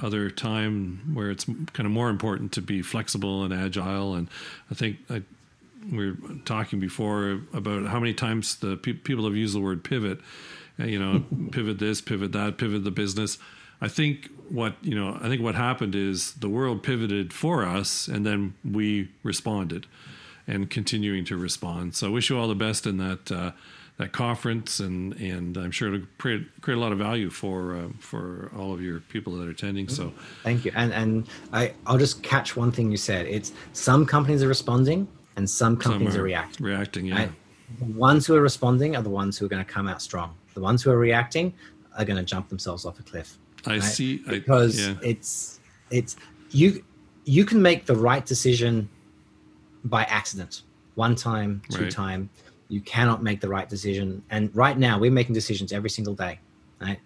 other 0.00 0.30
time 0.30 1.00
where 1.14 1.30
it's 1.30 1.44
kind 1.44 1.86
of 1.86 1.90
more 1.90 2.08
important 2.08 2.52
to 2.52 2.62
be 2.62 2.82
flexible 2.82 3.42
and 3.42 3.52
agile. 3.52 4.14
And 4.14 4.28
I 4.70 4.74
think 4.74 4.98
I, 5.10 5.22
we 5.90 6.12
were 6.12 6.16
talking 6.44 6.78
before 6.78 7.40
about 7.52 7.86
how 7.86 7.98
many 7.98 8.14
times 8.14 8.56
the 8.56 8.76
pe- 8.76 8.92
people 8.92 9.24
have 9.24 9.34
used 9.34 9.54
the 9.56 9.60
word 9.60 9.82
pivot. 9.82 10.20
uh, 10.78 10.84
You 10.84 10.98
know, 11.00 11.24
pivot 11.50 11.78
this, 11.78 12.00
pivot 12.00 12.32
that, 12.32 12.58
pivot 12.58 12.84
the 12.84 12.90
business. 12.92 13.38
I 13.80 13.88
think 13.88 14.30
what 14.48 14.74
you 14.82 14.94
know, 14.94 15.18
I 15.20 15.28
think 15.28 15.42
what 15.42 15.54
happened 15.54 15.94
is 15.94 16.34
the 16.34 16.48
world 16.48 16.82
pivoted 16.82 17.32
for 17.32 17.64
us, 17.64 18.06
and 18.08 18.24
then 18.24 18.54
we 18.64 19.10
responded, 19.22 19.86
and 20.46 20.70
continuing 20.70 21.24
to 21.26 21.36
respond. 21.36 21.94
So, 21.94 22.08
I 22.08 22.10
wish 22.10 22.30
you 22.30 22.38
all 22.38 22.48
the 22.48 22.54
best 22.54 22.86
in 22.86 22.98
that 22.98 23.32
uh, 23.32 23.52
that 23.98 24.12
conference, 24.12 24.78
and 24.80 25.14
and 25.14 25.56
I'm 25.56 25.70
sure 25.70 25.94
it'll 25.94 26.06
create, 26.18 26.46
create 26.60 26.76
a 26.76 26.80
lot 26.80 26.92
of 26.92 26.98
value 26.98 27.30
for 27.30 27.76
uh, 27.76 27.88
for 27.98 28.50
all 28.56 28.72
of 28.72 28.80
your 28.80 29.00
people 29.00 29.34
that 29.36 29.48
are 29.48 29.50
attending. 29.50 29.88
So 29.88 30.12
thank 30.42 30.64
you. 30.64 30.72
And 30.74 30.92
and 30.92 31.26
I 31.52 31.72
I'll 31.86 31.98
just 31.98 32.22
catch 32.22 32.56
one 32.56 32.70
thing 32.70 32.90
you 32.90 32.96
said. 32.96 33.26
It's 33.26 33.52
some 33.72 34.04
companies 34.04 34.42
are 34.42 34.48
responding 34.48 35.08
and 35.36 35.48
some 35.48 35.76
companies 35.76 36.12
some 36.12 36.20
are, 36.20 36.22
are, 36.22 36.24
reacting. 36.24 36.66
Reacting, 36.66 37.06
yeah. 37.06 37.28
The 37.78 37.84
ones 37.84 38.26
who 38.26 38.34
are 38.34 38.40
responding 38.40 38.96
are 38.96 39.02
the 39.02 39.10
ones 39.10 39.38
who 39.38 39.46
are 39.46 39.48
going 39.48 39.64
to 39.64 39.70
come 39.70 39.88
out 39.88 40.00
strong. 40.00 40.34
The 40.54 40.60
ones 40.60 40.82
who 40.82 40.90
are 40.90 40.98
reacting 40.98 41.52
are 41.98 42.04
going 42.04 42.16
to 42.16 42.22
jump 42.22 42.48
themselves 42.48 42.84
off 42.84 42.98
a 43.00 43.02
cliff. 43.02 43.38
I 43.66 43.72
right? 43.72 43.82
see 43.82 44.18
because 44.18 44.78
I, 44.78 44.90
yeah. 44.90 44.96
it's 45.02 45.60
it's 45.90 46.16
you 46.50 46.84
you 47.24 47.44
can 47.44 47.62
make 47.62 47.86
the 47.86 47.96
right 47.96 48.24
decision 48.24 48.88
by 49.88 50.04
accident. 50.04 50.62
One 50.94 51.14
time 51.14 51.62
two 51.70 51.84
right. 51.84 51.90
time. 51.90 52.30
You 52.68 52.80
cannot 52.80 53.22
make 53.22 53.40
the 53.40 53.48
right 53.48 53.68
decision. 53.68 54.22
And 54.30 54.54
right 54.54 54.76
now 54.76 54.98
we're 54.98 55.10
making 55.10 55.34
decisions 55.34 55.72
every 55.72 55.90
single 55.90 56.14
day 56.14 56.40
right? 56.80 56.98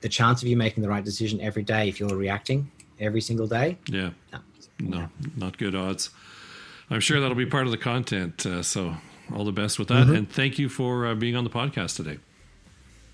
The 0.00 0.08
chance 0.08 0.42
of 0.42 0.48
you 0.48 0.56
making 0.56 0.82
the 0.82 0.88
right 0.88 1.04
decision 1.04 1.40
every 1.40 1.62
day 1.62 1.88
if 1.88 1.98
you're 2.00 2.16
reacting 2.16 2.70
every 2.98 3.20
single 3.20 3.46
day 3.46 3.76
yeah. 3.88 4.10
no, 4.32 4.40
no 4.78 5.08
not 5.36 5.58
good 5.58 5.74
odds. 5.74 6.10
I'm 6.88 7.00
sure 7.00 7.20
that'll 7.20 7.36
be 7.36 7.46
part 7.46 7.66
of 7.66 7.72
the 7.72 7.78
content 7.78 8.46
uh, 8.46 8.62
so 8.62 8.96
all 9.34 9.44
the 9.44 9.52
best 9.52 9.78
with 9.78 9.88
that. 9.88 10.06
Mm-hmm. 10.06 10.14
and 10.14 10.30
thank 10.30 10.58
you 10.58 10.68
for 10.68 11.06
uh, 11.06 11.14
being 11.14 11.36
on 11.36 11.44
the 11.44 11.50
podcast 11.50 11.96
today. 11.96 12.18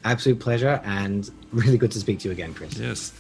Absolute 0.05 0.41
pleasure 0.41 0.81
and 0.85 1.31
really 1.53 1.79
good 1.79 1.93
to 1.93 2.01
speak 2.01 2.19
to 2.21 2.29
you 2.29 2.33
again 2.33 2.55
chris. 2.55 2.77
Yes 2.77 3.13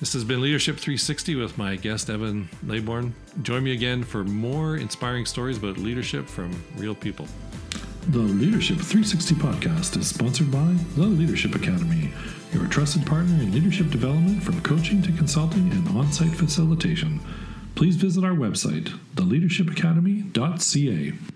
this 0.00 0.12
has 0.12 0.24
been 0.24 0.40
Leadership 0.40 0.76
360 0.76 1.36
with 1.36 1.56
my 1.56 1.76
guest, 1.76 2.10
Evan 2.10 2.48
Leybourn. 2.66 3.12
Join 3.42 3.64
me 3.64 3.72
again 3.72 4.04
for 4.04 4.24
more 4.24 4.76
inspiring 4.76 5.26
stories 5.26 5.58
about 5.58 5.78
leadership 5.78 6.26
from 6.26 6.50
real 6.76 6.94
people. 6.94 7.26
The 8.08 8.18
Leadership 8.18 8.76
360 8.76 9.34
podcast 9.36 9.96
is 9.96 10.08
sponsored 10.08 10.50
by 10.50 10.76
the 10.94 11.06
Leadership 11.06 11.54
Academy, 11.54 12.12
your 12.52 12.66
trusted 12.66 13.06
partner 13.06 13.34
in 13.34 13.52
leadership 13.52 13.90
development 13.90 14.42
from 14.42 14.60
coaching 14.60 15.00
to 15.02 15.12
consulting 15.12 15.70
and 15.70 15.88
on 15.96 16.12
site 16.12 16.34
facilitation. 16.34 17.20
Please 17.74 17.96
visit 17.96 18.22
our 18.22 18.34
website, 18.34 18.92
theleadershipacademy.ca. 19.14 21.33